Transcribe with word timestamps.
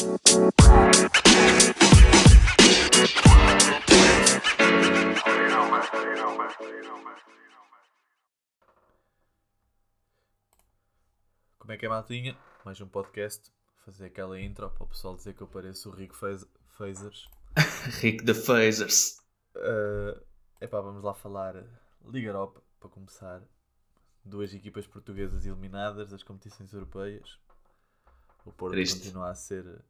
Como 0.00 0.12
é 11.68 11.76
que 11.76 11.84
é, 11.84 11.88
Maltinha? 11.90 12.34
Mais 12.64 12.80
um 12.80 12.88
podcast. 12.88 13.52
Fazer 13.84 14.06
aquela 14.06 14.40
intro 14.40 14.70
para 14.70 14.84
o 14.84 14.86
pessoal 14.86 15.16
dizer 15.16 15.34
que 15.34 15.42
eu 15.42 15.46
pareço 15.46 15.90
o 15.90 15.92
Rico 15.92 16.16
Fazers. 16.16 17.28
Rick 18.00 18.24
the 18.24 18.32
Phasers. 18.32 19.18
Uh, 19.54 20.18
epá, 20.62 20.80
vamos 20.80 21.04
lá 21.04 21.12
falar 21.12 21.62
Liga 22.06 22.28
Europa, 22.28 22.62
para 22.80 22.88
começar. 22.88 23.42
Duas 24.24 24.54
equipas 24.54 24.86
portuguesas 24.86 25.44
eliminadas 25.44 26.08
das 26.08 26.22
competições 26.22 26.72
europeias. 26.72 27.38
O 28.44 28.52
Porto 28.52 28.72
Triste. 28.72 28.98
continua 29.00 29.30
a 29.30 29.34
ser 29.34 29.82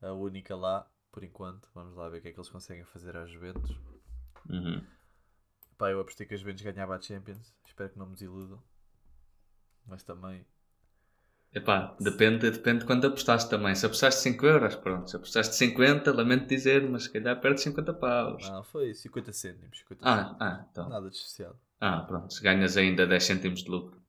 a 0.00 0.12
única 0.12 0.54
lá, 0.56 0.86
por 1.10 1.22
enquanto. 1.24 1.68
Vamos 1.74 1.94
lá 1.96 2.08
ver 2.08 2.18
o 2.18 2.22
que 2.22 2.28
é 2.28 2.32
que 2.32 2.38
eles 2.38 2.48
conseguem 2.50 2.84
fazer 2.84 3.16
às 3.16 3.30
Juventus. 3.30 3.76
Uhum. 4.48 4.84
Pá, 5.78 5.90
eu 5.90 6.00
apostei 6.00 6.26
que 6.26 6.34
as 6.34 6.40
Juventus 6.40 6.62
ganhava 6.62 6.94
a 6.96 7.00
Champions. 7.00 7.54
Espero 7.66 7.90
que 7.90 7.98
não 7.98 8.06
me 8.06 8.12
desiludam. 8.14 8.62
Mas 9.86 10.02
também... 10.02 10.46
Epá, 11.54 11.94
depende, 12.00 12.50
depende 12.50 12.78
de 12.80 12.86
quanto 12.86 13.06
apostaste 13.06 13.50
também. 13.50 13.74
Se 13.74 13.84
apostaste 13.84 14.22
5 14.22 14.46
euros, 14.46 14.74
pronto. 14.76 15.10
Se 15.10 15.16
apostaste 15.16 15.54
50, 15.56 16.10
lamento 16.12 16.46
dizer, 16.46 16.88
mas 16.88 17.04
se 17.04 17.12
calhar 17.12 17.38
perde 17.40 17.60
50 17.60 17.92
paus. 17.92 18.48
Não, 18.48 18.64
foi 18.64 18.94
50 18.94 19.32
cêntimos. 19.34 19.78
50 19.80 20.00
Ah, 20.02 20.16
cêntimos. 20.16 20.36
ah, 20.40 20.66
então. 20.70 20.88
Nada 20.88 21.10
de 21.10 21.16
especial. 21.16 21.54
Ah, 21.78 22.00
pronto. 22.02 22.32
Se 22.32 22.42
ganhas 22.42 22.76
ainda 22.78 23.06
10 23.06 23.22
cêntimos 23.24 23.62
de 23.64 23.70
lucro. 23.70 24.00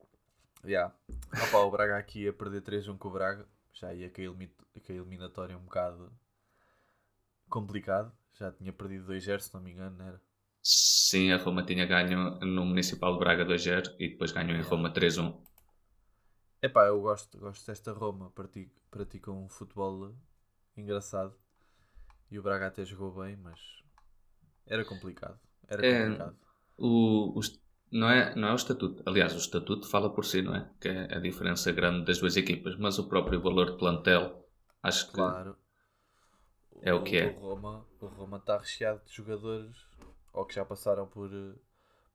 Yeah. 0.64 0.96
Opa, 1.48 1.58
o 1.58 1.72
Braga 1.72 1.98
aqui 1.98 2.26
a 2.30 2.32
perder 2.32 2.62
3-1 2.62 2.98
com 2.98 3.10
o 3.10 3.12
Braga. 3.12 3.46
Já 3.74 3.94
ia 3.94 4.10
com 4.10 4.22
a, 4.22 4.26
eliminatória 4.94 5.58
um 5.58 5.64
bocado 5.64 6.12
complicado. 7.50 8.12
Já 8.34 8.52
tinha 8.52 8.74
perdido 8.74 9.06
2-0, 9.06 9.40
se 9.40 9.54
não 9.54 9.62
me 9.62 9.72
engano, 9.72 9.96
não 9.98 10.06
era? 10.08 10.22
Sim, 10.62 11.32
a 11.32 11.38
Roma 11.38 11.64
tinha 11.64 11.86
ganho 11.86 12.40
no 12.42 12.66
Municipal 12.66 13.14
de 13.14 13.20
Braga 13.20 13.46
2-0 13.46 13.96
e 14.00 14.10
depois 14.10 14.32
ganhou 14.34 14.58
em 14.58 14.62
Roma 14.62 14.92
3-1. 14.92 15.42
Epá, 16.62 16.88
eu 16.88 17.00
gosto, 17.02 17.38
gosto 17.38 17.66
desta 17.68 17.92
Roma. 17.94 18.32
Pratica, 18.32 18.82
pratica 18.90 19.32
um 19.32 19.48
futebol 19.50 20.16
engraçado. 20.76 21.36
E 22.32 22.40
o 22.40 22.44
Braga 22.44 22.68
até 22.68 22.86
jogou 22.86 23.12
bem, 23.24 23.36
mas 23.38 23.60
era 24.68 24.86
complicado. 24.86 25.40
Era 25.68 25.84
É. 25.84 25.88
complicado. 25.88 26.38
O, 26.78 27.38
o 27.38 27.40
est- 27.42 27.62
não, 27.94 28.10
é, 28.10 28.36
não 28.36 28.48
é 28.50 28.52
o 28.52 28.56
estatuto. 28.56 29.04
Aliás, 29.06 29.34
o 29.34 29.38
estatuto 29.38 29.88
fala 29.88 30.14
por 30.14 30.26
si, 30.26 30.42
não 30.42 30.56
é? 30.56 30.70
Que 30.82 30.90
é 30.90 31.16
a 31.16 31.20
diferença 31.20 31.72
grande 31.72 32.06
das 32.06 32.18
duas 32.18 32.36
equipas. 32.36 32.76
Mas 32.78 32.98
o 32.98 33.08
próprio 33.08 33.42
valor 33.42 33.72
de 33.72 33.78
plantel, 33.78 34.46
acho 34.82 35.08
que 35.08 35.14
Claro. 35.14 35.56
É 36.82 36.94
o 36.94 37.02
que 37.02 37.16
é. 37.16 37.28
O 37.38 37.40
Roma 37.40 37.86
o 38.02 38.08
Roma 38.08 38.38
está 38.38 38.58
recheado 38.58 39.02
de 39.06 39.14
jogadores 39.14 39.78
ou 40.34 40.46
que 40.46 40.56
já 40.56 40.66
passaram 40.66 41.08
por, 41.08 41.30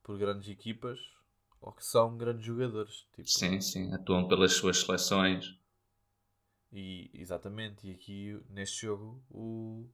por 0.03 0.17
grandes 0.19 0.47
equipas 0.47 0.99
ou 1.59 1.71
que 1.71 1.83
são 1.83 2.15
grandes 2.15 2.45
jogadores. 2.45 3.07
Tipo, 3.15 3.27
sim, 3.27 3.59
sim, 3.59 3.93
atuam 3.93 4.27
pelas 4.27 4.53
suas 4.53 4.77
seleções. 4.81 5.57
E, 6.71 7.09
exatamente, 7.13 7.87
e 7.87 7.91
aqui 7.91 8.39
neste 8.49 8.85
jogo 8.85 9.23
o, 9.31 9.89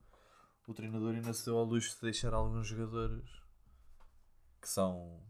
o 0.67 0.73
treinador 0.73 1.15
ainda 1.15 1.31
se 1.31 1.45
deu 1.45 1.57
ao 1.57 1.63
luxo 1.63 1.95
de 1.95 2.01
deixar 2.01 2.33
alguns 2.33 2.67
jogadores 2.67 3.29
que 4.61 4.67
são 4.67 5.23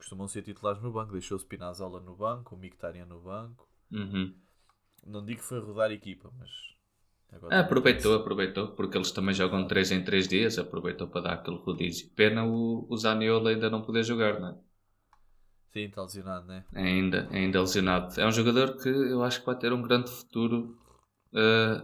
costumam 0.00 0.28
ser 0.28 0.42
titulares 0.42 0.82
no 0.82 0.92
banco. 0.92 1.12
Deixou 1.12 1.36
o 1.36 1.40
Spinazzola 1.40 2.00
no 2.00 2.16
banco, 2.16 2.54
o 2.54 2.58
Mkhitaryan 2.58 3.06
no 3.06 3.20
banco. 3.20 3.68
Uhum. 3.92 4.34
Não 5.04 5.22
digo 5.22 5.40
que 5.40 5.46
foi 5.46 5.60
rodar 5.60 5.90
a 5.90 5.94
equipa, 5.94 6.32
mas 6.38 6.50
Ah, 7.50 7.60
aproveitou, 7.60 8.14
aproveitou, 8.14 8.68
porque 8.76 8.96
eles 8.96 9.12
também 9.12 9.34
jogam 9.34 9.66
3 9.66 9.90
em 9.90 10.02
3 10.04 10.26
dias, 10.28 10.58
aproveitou 10.58 11.06
para 11.08 11.20
dar 11.22 11.32
aquele 11.34 11.58
rodízio. 11.58 12.08
Pena 12.16 12.44
o, 12.44 12.86
o 12.88 12.96
Zaniolo 12.96 13.48
ainda 13.48 13.68
não 13.70 13.82
poder 13.82 14.04
jogar, 14.04 14.40
não 14.40 14.48
é? 14.50 14.54
Sim, 15.72 15.84
está 15.86 16.02
lesionado, 16.02 16.46
né? 16.46 16.64
Ainda, 16.74 17.28
ainda 17.32 17.60
lesionado. 17.60 18.20
É 18.20 18.26
um 18.26 18.30
jogador 18.32 18.76
que 18.76 18.88
eu 18.88 19.22
acho 19.22 19.40
que 19.40 19.46
vai 19.46 19.56
ter 19.56 19.72
um 19.72 19.82
grande 19.82 20.10
futuro, 20.10 20.76
eh, 21.34 21.82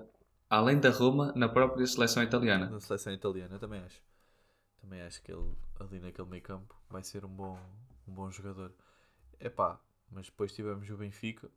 além 0.50 0.78
da 0.80 0.90
Roma, 0.90 1.32
na 1.36 1.48
própria 1.48 1.86
seleção 1.86 2.22
italiana. 2.22 2.66
Na 2.68 2.80
seleção 2.80 3.12
italiana, 3.12 3.54
eu 3.56 3.58
também 3.58 3.80
acho. 3.80 4.02
Também 4.80 5.02
acho 5.02 5.22
que 5.22 5.32
ele 5.32 5.56
ali 5.80 6.00
naquele 6.00 6.28
meio 6.28 6.42
campo 6.42 6.74
vai 6.90 7.02
ser 7.04 7.24
um 7.24 7.28
bom, 7.28 7.58
um 8.08 8.14
bom 8.14 8.30
jogador. 8.30 8.72
Epá, 9.40 9.80
mas 10.10 10.26
depois 10.26 10.52
tivemos 10.54 10.88
o 10.90 10.96
Benfica, 10.96 11.50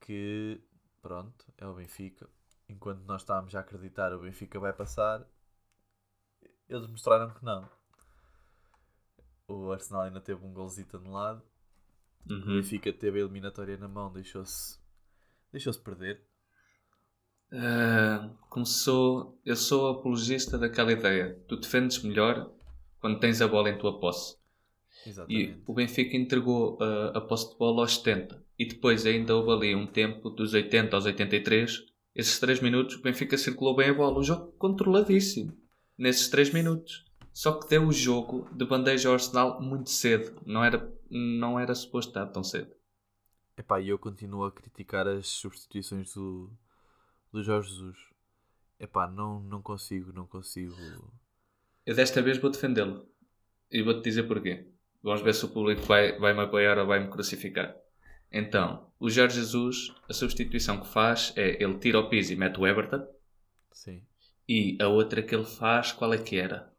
que 0.00 0.60
pronto, 1.02 1.44
é 1.58 1.66
o 1.66 1.74
Benfica. 1.74 2.28
Enquanto 2.68 3.02
nós 3.04 3.22
estávamos 3.22 3.54
a 3.54 3.60
acreditar 3.60 4.12
o 4.12 4.20
Benfica 4.20 4.58
vai 4.60 4.72
passar, 4.72 5.26
eles 6.68 6.86
mostraram 6.88 7.30
que 7.34 7.44
não. 7.44 7.68
O 9.48 9.72
Arsenal 9.72 10.02
ainda 10.02 10.20
teve 10.20 10.44
um 10.44 10.52
golzito 10.52 10.96
anulado. 10.96 11.42
O 12.26 12.32
Uhum. 12.32 12.56
Benfica 12.60 12.92
teve 12.92 13.18
a 13.18 13.22
eliminatória 13.22 13.76
na 13.76 13.88
mão, 13.88 14.12
deixou-se 14.12 14.78
deixou-se 15.52 15.80
perder. 15.80 16.22
Como 18.48 18.66
sou, 18.66 19.38
eu 19.44 19.56
sou 19.56 19.88
apologista 19.88 20.58
daquela 20.58 20.92
ideia. 20.92 21.38
Tu 21.48 21.56
defendes 21.56 22.02
melhor 22.02 22.50
quando 23.00 23.18
tens 23.20 23.40
a 23.40 23.48
bola 23.48 23.70
em 23.70 23.78
tua 23.78 23.98
posse. 24.00 24.36
E 25.06 25.10
Exatamente. 25.10 25.62
o 25.66 25.72
Benfica 25.72 26.16
entregou 26.16 26.78
ah, 26.80 27.12
a 27.14 27.20
posse 27.20 27.50
de 27.50 27.58
bola 27.58 27.82
aos 27.82 27.96
70. 27.96 28.44
E 28.58 28.66
depois 28.66 29.06
ainda 29.06 29.34
houve 29.34 29.50
ali 29.52 29.74
um 29.74 29.86
tempo 29.86 30.30
dos 30.30 30.52
80 30.52 30.94
aos 30.94 31.06
83. 31.06 31.86
Esses 32.14 32.38
3 32.38 32.60
minutos 32.60 32.96
o 32.96 33.02
Benfica 33.02 33.38
circulou 33.38 33.74
bem 33.74 33.90
a 33.90 33.94
bola. 33.94 34.18
O 34.18 34.22
jogo 34.22 34.52
controladíssimo. 34.52 35.56
Nesses 35.96 36.28
3 36.28 36.52
minutos. 36.52 37.06
Só 37.32 37.58
que 37.58 37.68
deu 37.68 37.86
o 37.86 37.92
jogo 37.92 38.48
de 38.52 38.66
bandeja 38.66 39.08
ao 39.08 39.14
Arsenal 39.14 39.62
muito 39.62 39.90
cedo. 39.90 40.38
Não 40.44 40.64
era, 40.64 40.92
não 41.10 41.58
era 41.58 41.74
suposto 41.74 42.10
estar 42.10 42.26
tão 42.26 42.42
cedo. 42.42 42.74
Epá, 43.56 43.80
e 43.80 43.88
eu 43.88 43.98
continuo 43.98 44.44
a 44.44 44.52
criticar 44.52 45.06
as 45.06 45.28
substituições 45.28 46.14
do, 46.14 46.50
do 47.32 47.42
Jorge 47.42 47.70
Jesus. 47.70 47.98
Epá, 48.78 49.06
não, 49.06 49.40
não 49.40 49.62
consigo, 49.62 50.12
não 50.12 50.26
consigo. 50.26 50.74
Eu 51.84 51.94
desta 51.94 52.22
vez 52.22 52.38
vou 52.38 52.50
defendê-lo. 52.50 53.06
E 53.70 53.82
vou-te 53.82 54.02
dizer 54.02 54.24
porquê. 54.24 54.66
Vamos 55.02 55.22
ver 55.22 55.34
se 55.34 55.44
o 55.44 55.48
público 55.48 55.82
vai, 55.82 56.18
vai 56.18 56.34
me 56.34 56.40
apoiar 56.42 56.78
ou 56.78 56.86
vai 56.86 57.00
me 57.00 57.08
crucificar. 57.10 57.74
Então, 58.32 58.86
o 58.98 59.08
Jorge 59.10 59.36
Jesus, 59.36 59.92
a 60.08 60.12
substituição 60.12 60.78
que 60.80 60.86
faz 60.88 61.32
é 61.36 61.62
ele 61.62 61.78
tira 61.78 61.98
o 61.98 62.08
Pizzi 62.08 62.34
e 62.34 62.36
mete 62.36 62.60
o 62.60 62.66
Everton. 62.66 63.06
Sim. 63.72 64.02
E 64.48 64.76
a 64.80 64.88
outra 64.88 65.22
que 65.22 65.34
ele 65.34 65.44
faz, 65.44 65.92
qual 65.92 66.12
é 66.12 66.18
que 66.18 66.36
era? 66.38 66.70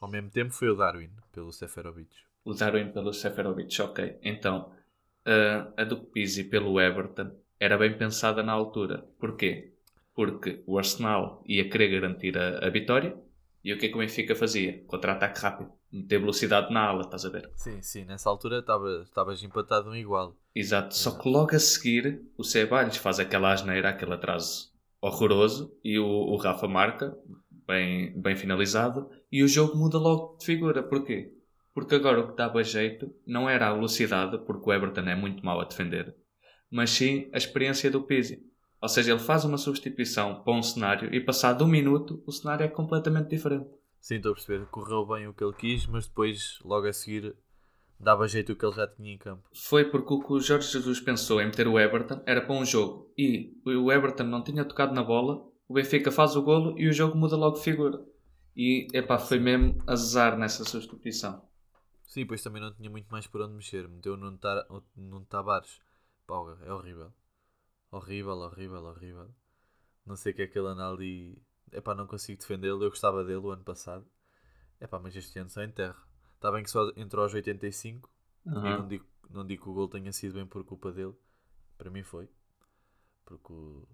Ao 0.00 0.08
mesmo 0.08 0.30
tempo 0.30 0.52
foi 0.52 0.68
o 0.68 0.74
Darwin, 0.74 1.10
pelo 1.32 1.52
Seferovic. 1.52 2.10
O 2.44 2.52
Darwin 2.52 2.90
pelo 2.90 3.12
Seferovic, 3.12 3.80
ok. 3.80 4.18
Então, 4.22 4.72
a- 5.24 5.68
a 5.76 5.84
do 5.84 5.98
Pizzi 5.98 6.44
pelo 6.44 6.80
Everton 6.80 7.30
era 7.60 7.78
bem 7.78 7.96
pensada 7.96 8.42
na 8.42 8.52
altura. 8.52 9.06
Porquê? 9.20 9.72
Porque 10.14 10.62
o 10.66 10.76
Arsenal 10.78 11.42
ia 11.46 11.68
querer 11.70 11.88
garantir 11.88 12.36
a, 12.36 12.66
a 12.66 12.68
vitória. 12.70 13.16
E 13.64 13.72
o 13.72 13.78
que 13.78 13.86
é 13.86 13.88
que 13.88 13.94
o 13.94 13.98
Benfica 13.98 14.34
fazia? 14.34 14.82
Contra-ataque 14.86 15.40
rápido. 15.40 15.70
Meter 15.92 16.18
velocidade 16.18 16.72
na 16.72 16.80
ala, 16.88 17.02
estás 17.02 17.24
a 17.24 17.28
ver? 17.28 17.50
Sim, 17.54 17.80
sim, 17.82 18.04
nessa 18.04 18.28
altura 18.28 18.58
estava- 18.58 19.02
estavas 19.04 19.42
empatado 19.42 19.90
um 19.90 19.94
igual. 19.94 20.36
Exato, 20.54 20.94
só 20.96 21.12
que 21.18 21.28
logo 21.28 21.54
a 21.54 21.58
seguir 21.58 22.22
o 22.36 22.42
Ceballos 22.44 22.96
faz 22.96 23.18
aquela 23.20 23.52
asneira, 23.52 23.90
aquele 23.90 24.14
atraso 24.14 24.72
horroroso 25.00 25.76
e 25.84 25.98
o, 25.98 26.06
o 26.06 26.36
Rafa 26.36 26.66
marca, 26.68 27.16
bem, 27.66 28.12
bem 28.20 28.36
finalizado, 28.36 29.10
e 29.30 29.42
o 29.42 29.48
jogo 29.48 29.76
muda 29.76 29.98
logo 29.98 30.36
de 30.38 30.46
figura. 30.46 30.82
Porquê? 30.82 31.32
Porque 31.74 31.94
agora 31.94 32.20
o 32.20 32.28
que 32.30 32.36
dava 32.36 32.62
jeito 32.64 33.14
não 33.26 33.48
era 33.48 33.68
a 33.68 33.74
velocidade, 33.74 34.38
porque 34.46 34.68
o 34.68 34.72
Everton 34.72 35.02
é 35.02 35.14
muito 35.14 35.44
mau 35.44 35.60
a 35.60 35.64
defender, 35.64 36.14
mas 36.70 36.90
sim 36.90 37.28
a 37.32 37.38
experiência 37.38 37.90
do 37.90 38.02
Pizzi. 38.02 38.42
Ou 38.82 38.88
seja, 38.88 39.12
ele 39.12 39.20
faz 39.20 39.44
uma 39.44 39.56
substituição 39.56 40.42
para 40.42 40.52
um 40.52 40.62
cenário 40.62 41.14
e 41.14 41.20
passado 41.20 41.64
um 41.64 41.68
minuto 41.68 42.20
o 42.26 42.32
cenário 42.32 42.64
é 42.64 42.68
completamente 42.68 43.28
diferente. 43.28 43.70
Sim, 44.00 44.16
estou 44.16 44.32
a 44.32 44.34
perceber. 44.34 44.66
Correu 44.66 45.06
bem 45.06 45.28
o 45.28 45.32
que 45.32 45.44
ele 45.44 45.52
quis, 45.52 45.86
mas 45.86 46.08
depois, 46.08 46.58
logo 46.64 46.88
a 46.88 46.92
seguir, 46.92 47.36
dava 48.00 48.26
jeito 48.26 48.52
o 48.52 48.56
que 48.56 48.66
ele 48.66 48.74
já 48.74 48.88
tinha 48.88 49.12
em 49.12 49.18
campo. 49.18 49.48
Foi 49.54 49.84
porque 49.84 50.12
o 50.12 50.20
que 50.20 50.32
o 50.32 50.40
Jorge 50.40 50.72
Jesus 50.72 51.00
pensou 51.00 51.40
em 51.40 51.46
meter 51.46 51.68
o 51.68 51.78
Everton 51.78 52.20
era 52.26 52.40
para 52.40 52.54
um 52.56 52.64
jogo 52.64 53.12
e 53.16 53.56
o 53.64 53.92
Everton 53.92 54.24
não 54.24 54.42
tinha 54.42 54.64
tocado 54.64 54.92
na 54.92 55.04
bola, 55.04 55.46
o 55.68 55.74
Benfica 55.74 56.10
faz 56.10 56.34
o 56.34 56.42
golo 56.42 56.76
e 56.76 56.88
o 56.88 56.92
jogo 56.92 57.16
muda 57.16 57.36
logo 57.36 57.58
de 57.58 57.62
figura. 57.62 58.04
E 58.56 58.88
epá, 58.92 59.16
foi 59.16 59.38
mesmo 59.38 59.80
azar 59.86 60.36
nessa 60.36 60.64
substituição. 60.64 61.40
Sim, 62.04 62.26
pois 62.26 62.42
também 62.42 62.60
não 62.60 62.74
tinha 62.74 62.90
muito 62.90 63.06
mais 63.10 63.26
por 63.28 63.40
onde 63.40 63.54
mexer. 63.54 63.88
Meteu 63.88 64.16
no 64.16 64.36
Tar- 64.36 64.66
no 64.96 65.20
Tavares. 65.24 65.80
Pá, 66.26 66.34
é 66.66 66.72
horrível. 66.72 67.12
Horrível, 67.92 68.38
horrível, 68.38 68.84
horrível. 68.84 69.30
Não 70.04 70.16
sei 70.16 70.32
o 70.32 70.34
que 70.34 70.42
é 70.42 70.46
que 70.48 70.58
ele 70.58 70.66
anda 70.66 70.88
ali. 70.88 71.40
Epá, 71.70 71.94
não 71.94 72.08
consigo 72.08 72.40
defendê-lo. 72.40 72.82
Eu 72.82 72.90
gostava 72.90 73.22
dele 73.22 73.38
o 73.38 73.50
ano 73.50 73.62
passado. 73.62 74.04
Epá, 74.80 74.98
mas 74.98 75.14
este 75.14 75.38
ano 75.38 75.50
só 75.50 75.62
enterra. 75.62 76.02
Está 76.34 76.50
bem 76.50 76.64
que 76.64 76.70
só 76.70 76.90
entrou 76.96 77.22
aos 77.22 77.32
85. 77.32 78.10
E 78.44 78.50
não 78.50 78.88
digo, 78.88 79.06
não 79.30 79.46
digo 79.46 79.62
que 79.62 79.68
o 79.70 79.74
gol 79.74 79.88
tenha 79.88 80.12
sido 80.12 80.34
bem 80.34 80.46
por 80.46 80.64
culpa 80.64 80.90
dele. 80.90 81.14
Para 81.78 81.90
mim 81.90 82.02
foi. 82.02 82.28
Porque 83.24 83.52
o. 83.52 83.86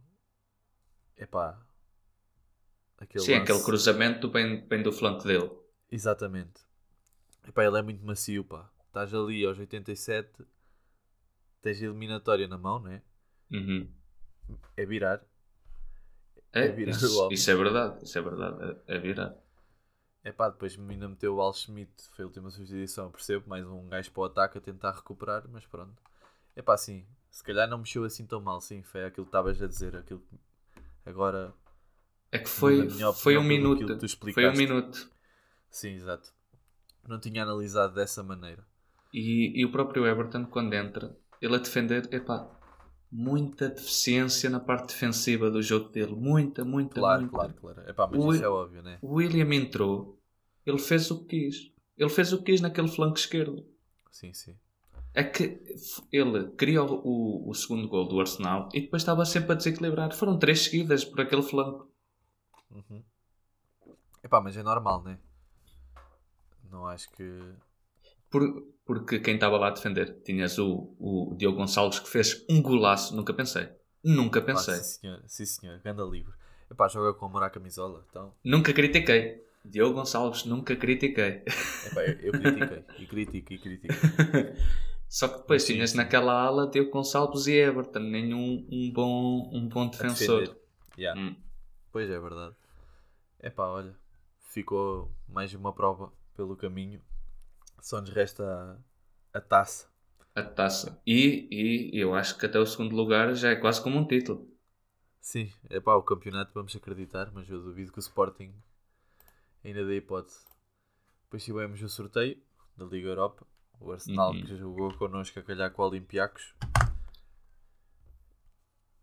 Epá, 1.17 1.61
Aquele 2.99 3.25
Sim, 3.25 3.33
lance. 3.33 3.43
aquele 3.53 3.65
cruzamento 3.65 4.29
bem, 4.29 4.67
bem 4.67 4.83
do 4.83 4.93
flanco 4.93 5.25
dele. 5.25 5.51
Exatamente. 5.91 6.61
Epá, 7.47 7.65
ele 7.65 7.79
é 7.79 7.83
muito 7.83 8.05
macio, 8.05 8.45
pá. 8.45 8.69
Estás 8.87 9.15
ali 9.15 9.45
aos 9.45 9.59
87, 9.59 10.45
tens 11.63 11.81
a 11.81 11.85
eliminatória 11.85 12.49
na 12.49 12.59
mão, 12.59 12.81
né? 12.81 13.03
Uhum. 13.53 13.89
É 14.77 14.87
virar. 14.87 15.21
É, 16.53 16.65
É 16.65 16.71
virar 16.71 17.03
o 17.05 17.09
isso, 17.09 17.29
isso 17.31 17.51
é 17.51 17.55
verdade, 17.55 18.05
isso 18.05 18.19
é 18.19 18.23
verdade, 18.23 18.81
é, 18.87 18.97
é 18.97 18.99
virar. 18.99 19.35
Epá, 20.25 20.49
depois 20.51 20.79
ainda 20.79 21.09
meteu 21.09 21.35
o 21.37 21.41
Al 21.41 21.53
Schmidt, 21.55 21.91
foi 22.13 22.25
a 22.25 22.27
última 22.29 22.51
substituição, 22.51 23.11
percebo, 23.11 23.49
mais 23.49 23.67
um 23.67 23.89
gajo 23.89 24.11
para 24.13 24.21
o 24.21 24.25
ataque 24.25 24.59
a 24.59 24.61
tentar 24.61 24.93
recuperar, 24.93 25.45
mas 25.49 25.65
pronto. 25.67 26.01
Epá, 26.57 26.77
sim, 26.77 27.07
se 27.31 27.43
calhar 27.43 27.69
não 27.69 27.79
mexeu 27.79 28.05
assim 28.05 28.27
tão 28.27 28.41
mal, 28.41 28.61
sim, 28.61 28.83
foi 28.83 29.05
aquilo 29.05 29.27
que 29.27 29.31
estavas 29.31 29.63
a 29.63 29.67
dizer, 29.69 29.97
aquilo 29.97 30.23
agora, 31.07 31.55
É 32.33 32.39
que 32.39 32.49
foi, 32.49 32.89
foi 32.89 33.37
um 33.37 33.45
minuto. 33.45 33.87
que 33.87 33.95
tu 33.95 34.33
Foi 34.33 34.49
um 34.49 34.57
minuto. 34.57 35.11
sim, 35.71 35.95
exato. 35.95 36.33
Não 37.09 37.21
tinha 37.21 37.43
analisado 37.45 37.95
dessa 37.95 38.23
maneira. 38.23 38.65
E, 39.13 39.53
e 39.61 39.65
o 39.67 39.71
próprio 39.71 40.07
Everton, 40.07 40.47
quando 40.47 40.73
entra, 40.75 41.15
ele 41.43 41.57
a 41.57 41.59
defender, 41.59 42.09
epá, 42.13 42.49
muita 43.11 43.69
deficiência 43.69 44.49
na 44.51 44.61
parte 44.61 44.89
defensiva 44.89 45.51
do 45.51 45.63
jogo 45.63 45.89
dele. 45.89 46.15
Muita, 46.15 46.65
muita, 46.65 47.01
Claro, 47.01 47.21
muita. 47.23 47.35
claro, 47.37 47.55
claro. 47.55 47.91
Epá, 47.91 48.07
mas 48.07 48.21
O- 48.21 48.35
isso 48.35 48.45
é 48.45 48.49
óbvio, 48.49 48.83
né? 48.83 48.99
O 49.03 49.15
William 49.15 49.55
entrou, 49.55 50.19
ele 50.67 50.79
fez 50.79 51.11
o 51.11 51.25
que 51.25 51.45
quis. 51.51 51.73
Ele 51.97 52.11
fez 52.11 52.33
o 52.33 52.39
que 52.39 52.45
quis 52.53 52.61
naquele 52.61 52.89
flanco 52.89 53.17
esquerdo. 53.19 53.65
Sim, 54.11 54.33
sim. 54.33 54.57
É 55.15 55.25
que 55.25 55.61
ele 56.13 56.51
o, 56.79 56.85
o, 57.05 57.51
o 57.51 57.55
segundo 57.55 57.89
gol 57.89 58.07
do 58.07 58.21
Arsenal 58.21 58.69
e 58.75 58.81
depois 58.83 59.03
estava 59.03 59.25
sempre 59.25 59.53
a 59.53 59.55
desequilibrar. 59.55 60.13
Foram 60.15 60.39
três 60.39 60.61
seguidas 60.61 61.05
por 61.05 61.21
aquele 61.21 61.43
flanco. 61.43 61.91
Uhum. 62.71 63.03
Epá, 64.23 64.41
mas 64.41 64.57
é 64.57 64.63
normal, 64.63 65.03
né? 65.03 65.19
Não 66.71 66.87
acho 66.87 67.11
que. 67.13 67.41
Por- 68.31 68.63
porque 68.89 69.21
quem 69.21 69.35
estava 69.35 69.59
lá 69.59 69.67
a 69.69 69.71
defender, 69.71 70.23
tinhas 70.25 70.59
o, 70.59 70.95
o 70.99 71.35
Diogo 71.37 71.59
Gonçalves 71.59 71.99
que 71.99 72.09
fez 72.09 72.43
um 72.49 72.63
golaço, 72.63 73.15
nunca 73.15 73.35
pensei. 73.35 73.69
Nunca 74.03 74.41
pensei. 74.41 74.77
sim, 74.77 74.83
senhor, 74.83 75.23
sim, 75.27 75.45
senhor. 75.45 75.79
Ganda 75.85 76.03
livre. 76.05 76.33
Epá, 76.71 76.89
joga 76.89 77.13
com 77.13 77.27
amor 77.27 77.43
à 77.43 77.51
camisola, 77.51 78.07
então. 78.09 78.33
Nunca 78.43 78.73
critiquei. 78.73 79.45
Diogo 79.63 79.93
Gonçalves, 79.93 80.47
nunca 80.47 80.75
critiquei. 80.75 81.43
Epá, 81.85 82.03
eu, 82.03 82.19
eu 82.19 82.33
critiquei. 82.33 82.85
e 82.99 83.07
critico, 83.07 83.53
e 83.53 83.59
critico. 83.59 83.95
Só 85.07 85.29
que 85.29 85.37
depois 85.37 85.65
Sim, 85.65 85.75
tinhas 85.75 85.93
naquela 85.93 86.33
ala 86.33 86.71
Diogo 86.71 86.91
Gonçalves 86.91 87.47
e 87.47 87.57
Everton, 87.57 87.99
nenhum 87.99 88.67
um 88.73 88.91
bom, 88.91 89.51
um 89.53 89.69
bom 89.69 89.87
defensor. 89.87 90.57
Yeah. 90.97 91.21
Hum. 91.21 91.37
Pois 91.93 92.09
é, 92.09 92.19
verdade. 92.19 92.55
Epá, 93.39 93.67
olha. 93.67 93.95
Ficou 94.45 95.13
mais 95.29 95.53
uma 95.53 95.75
prova 95.75 96.11
pelo 96.35 96.57
caminho. 96.57 97.03
Só 97.81 98.01
nos 98.01 98.11
resta 98.11 98.45
a, 99.33 99.39
a 99.39 99.41
taça. 99.41 99.89
A 100.35 100.43
taça. 100.43 101.01
E, 101.07 101.49
e 101.93 101.99
eu 101.99 102.15
acho 102.15 102.37
que 102.39 102.47
até 102.47 102.59
o 102.59 102.67
segundo 102.67 102.95
lugar 102.95 103.35
já 103.35 103.51
é 103.51 103.57
quase 103.57 103.83
como 103.83 103.99
um 103.99 104.07
título. 104.07 104.49
Sim, 105.21 105.53
epá, 105.69 105.95
o 105.95 106.03
campeonato 106.03 106.53
vamos 106.55 106.75
acreditar, 106.75 107.31
mas 107.33 107.51
eu 107.51 107.61
duvido 107.61 107.93
que 107.93 107.99
o 107.99 108.01
Sporting 108.01 108.55
ainda 109.65 109.85
dê 109.85 109.97
hipótese. 109.97 110.45
Depois 111.25 111.45
tivemos 111.45 111.83
o 111.83 111.89
sorteio 111.89 112.41
da 112.77 112.85
Liga 112.87 113.09
Europa. 113.09 113.47
O 113.81 113.93
Arsenal 113.93 114.33
Uhum. 114.33 114.45
que 114.45 114.57
jogou 114.57 114.93
connosco 114.95 115.39
a 115.39 115.43
calhar 115.43 115.71
com 115.71 115.83
o 115.83 115.87
Olympiacos. 115.87 116.55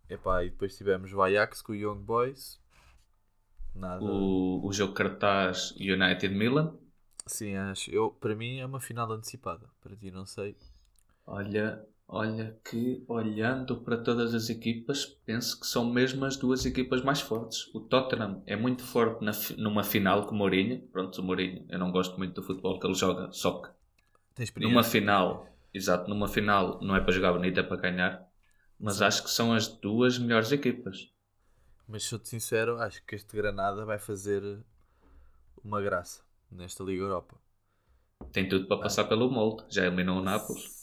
Epá, 0.10 0.44
e 0.44 0.50
depois 0.50 0.76
tivemos 0.78 1.12
o 1.14 1.22
Ajax 1.22 1.62
com 1.62 1.72
o 1.72 1.76
Young 1.76 2.00
Boys. 2.00 2.60
Nada. 3.74 4.04
O, 4.04 4.66
o 4.66 4.74
jogo 4.74 4.94
cartaz 4.94 5.72
United 5.72 6.30
Milan. 6.30 6.78
Sim, 7.28 7.56
acho. 7.56 7.90
Eu, 7.90 8.12
para 8.12 8.36
mim 8.36 8.60
é 8.60 8.66
uma 8.66 8.80
final 8.80 9.12
antecipada. 9.12 9.68
Para 9.82 9.96
ti 9.96 10.12
não 10.12 10.26
sei. 10.26 10.56
Olha, 11.26 11.84
olha 12.08 12.56
que 12.64 13.04
olhando 13.08 13.82
para 13.82 13.98
todas 13.98 14.36
as 14.36 14.50
equipas, 14.50 15.06
penso 15.26 15.60
que 15.60 15.66
são 15.66 15.92
mesmo 15.92 16.24
as 16.24 16.38
duas 16.38 16.66
equipas 16.66 17.04
mais 17.04 17.22
fortes. 17.22 17.74
O 17.74 17.80
Tottenham 17.80 18.44
é 18.46 18.56
muito 18.56 18.84
forte 18.84 19.26
na 19.26 19.32
numa 19.58 19.84
final 19.84 20.28
com 20.28 20.36
o 20.36 20.38
Mourinho. 20.38 20.82
Pronto, 20.90 21.20
o 21.20 21.24
Mourinho, 21.24 21.66
eu 21.68 21.80
não 21.80 21.92
gosto 21.92 22.16
muito 22.18 22.36
do 22.36 22.44
futebol 22.44 22.80
que 22.80 22.86
ele 22.86 22.94
joga, 22.94 23.32
só 23.32 23.60
que 23.62 23.72
numa 24.60 24.84
final, 24.84 25.48
exato, 25.74 26.08
numa 26.08 26.28
final 26.28 26.80
não 26.82 26.96
é 26.96 27.00
para 27.00 27.12
jogar 27.12 27.34
bonito, 27.34 27.60
é 27.60 27.64
para 27.64 27.78
ganhar. 27.82 28.30
Mas 28.80 29.02
acho 29.02 29.24
que 29.24 29.30
são 29.32 29.54
as 29.54 29.68
duas 29.68 30.20
melhores 30.20 30.52
equipas. 30.52 31.10
Mas 31.88 32.04
sou-te 32.04 32.28
sincero, 32.28 32.78
acho 32.78 33.04
que 33.04 33.16
este 33.16 33.36
Granada 33.36 33.86
vai 33.86 33.98
fazer 33.98 34.60
uma 35.64 35.82
graça 35.82 36.25
nesta 36.56 36.84
Liga 36.84 37.04
Europa. 37.04 37.36
Tem 38.32 38.48
tudo 38.48 38.68
para 38.68 38.82
passar 38.82 39.06
pelo 39.06 39.30
molde. 39.30 39.66
Já 39.70 39.86
eliminou 39.86 40.18
o 40.20 40.24
Nápoles. 40.24 40.74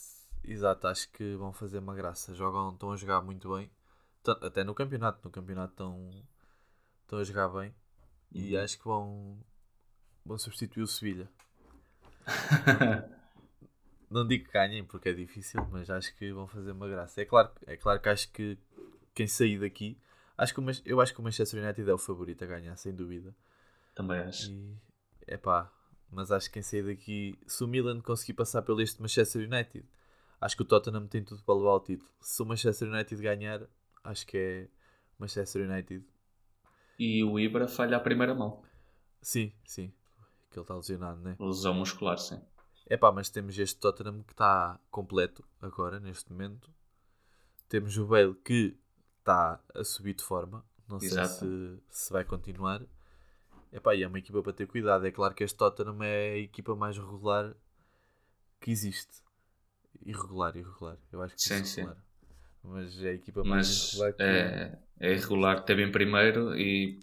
Exato, 0.44 0.86
acho 0.86 1.10
que 1.10 1.34
vão 1.36 1.52
fazer 1.52 1.78
uma 1.78 1.94
graça. 1.94 2.34
Jogam, 2.34 2.70
estão 2.70 2.92
a 2.92 2.96
jogar 2.96 3.22
muito 3.22 3.54
bem. 3.54 3.70
Até 4.42 4.64
no 4.64 4.74
campeonato. 4.74 5.20
No 5.24 5.30
campeonato 5.30 5.72
estão, 5.72 6.10
estão 7.02 7.18
a 7.18 7.24
jogar 7.24 7.48
bem. 7.48 7.74
E 8.30 8.56
Uhum. 8.56 8.62
acho 8.62 8.78
que 8.78 8.84
vão, 8.84 9.38
vão 10.24 10.38
substituir 10.38 10.82
o 10.82 10.86
Sevilha. 10.86 11.28
Não 14.10 14.26
digo 14.26 14.44
que 14.44 14.52
ganhem 14.52 14.84
porque 14.84 15.08
é 15.08 15.12
difícil, 15.12 15.66
mas 15.70 15.88
acho 15.88 16.14
que 16.16 16.32
vão 16.32 16.46
fazer 16.46 16.72
uma 16.72 16.86
graça. 16.88 17.20
É 17.20 17.24
claro, 17.24 17.50
é 17.66 17.76
claro 17.76 18.00
que 18.00 18.08
acho 18.08 18.30
que 18.30 18.58
quem 19.14 19.26
sair 19.26 19.58
daqui, 19.58 19.98
acho 20.36 20.54
que 20.54 20.60
eu 20.84 21.00
acho 21.00 21.14
que 21.14 21.20
o 21.20 21.22
Manchester 21.22 21.62
United 21.62 21.88
é 21.88 21.94
o 21.94 21.98
favorito 21.98 22.44
a 22.44 22.46
ganhar, 22.46 22.76
sem 22.76 22.94
dúvida. 22.94 23.34
Também 23.94 24.18
acho. 24.20 24.50
E 24.50 24.76
é 25.26 25.36
pá, 25.36 25.70
mas 26.10 26.30
acho 26.30 26.48
que 26.48 26.54
quem 26.54 26.62
sair 26.62 26.82
daqui, 26.82 27.38
se 27.46 27.64
o 27.64 27.68
Milan 27.68 28.00
conseguir 28.00 28.34
passar 28.34 28.62
pelo 28.62 28.80
este 28.80 29.00
Manchester 29.00 29.46
United, 29.46 29.86
acho 30.40 30.56
que 30.56 30.62
o 30.62 30.66
Tottenham 30.66 31.06
tem 31.06 31.24
tudo 31.24 31.42
para 31.42 31.54
levar 31.54 31.74
o 31.74 31.80
título. 31.80 32.10
Se 32.20 32.42
o 32.42 32.46
Manchester 32.46 32.88
United 32.88 33.22
ganhar, 33.22 33.62
acho 34.04 34.26
que 34.26 34.36
é 34.36 34.68
Manchester 35.18 35.68
United. 35.68 36.04
E 36.98 37.24
o 37.24 37.38
Ibra 37.38 37.66
falha 37.66 37.96
a 37.96 38.00
primeira 38.00 38.34
mão. 38.34 38.62
Sim, 39.20 39.52
sim, 39.64 39.92
que 40.50 40.58
ele 40.58 40.64
está 40.64 40.74
lesionado, 40.74 41.20
né? 41.20 41.36
Lesão 41.38 41.74
muscular, 41.74 42.18
sim. 42.18 42.40
É 42.86 42.96
pá, 42.96 43.10
mas 43.10 43.30
temos 43.30 43.58
este 43.58 43.80
Tottenham 43.80 44.22
que 44.22 44.32
está 44.32 44.78
completo 44.90 45.44
agora, 45.60 45.98
neste 45.98 46.30
momento. 46.30 46.70
Temos 47.68 47.96
o 47.96 48.06
Bale 48.06 48.34
que 48.34 48.76
está 49.20 49.58
a 49.74 49.82
subir 49.82 50.14
de 50.14 50.22
forma. 50.22 50.64
Não 50.86 51.00
sei 51.00 51.08
Exato. 51.08 51.46
se, 51.46 51.82
se 51.88 52.12
vai 52.12 52.24
continuar. 52.24 52.82
É 53.72 53.80
pá, 53.80 53.94
e 53.94 54.02
é 54.02 54.06
uma 54.06 54.18
equipa 54.18 54.42
para 54.42 54.52
ter 54.52 54.66
cuidado. 54.66 55.06
É 55.06 55.10
claro 55.10 55.34
que 55.34 55.42
este 55.42 55.56
Tottenham 55.56 56.02
é 56.02 56.32
a 56.32 56.38
equipa 56.38 56.76
mais 56.76 56.98
regular 56.98 57.54
que 58.60 58.70
existe. 58.70 59.22
Irregular, 60.04 60.56
irregular. 60.56 60.98
Eu 61.10 61.22
acho 61.22 61.34
que 61.34 61.42
Sim, 61.42 61.62
disse 61.62 61.74
sim. 61.74 61.80
regular. 61.80 62.04
Mas 62.62 63.02
é 63.02 63.08
a 63.08 63.14
equipa 63.14 63.42
mais 63.42 63.66
Mas 63.68 63.92
irregular 63.94 64.12
que 64.12 64.22
é, 64.22 64.78
é 65.00 65.12
irregular. 65.12 65.64
Teve 65.64 65.82
em 65.82 65.90
primeiro 65.90 66.54
e 66.56 67.00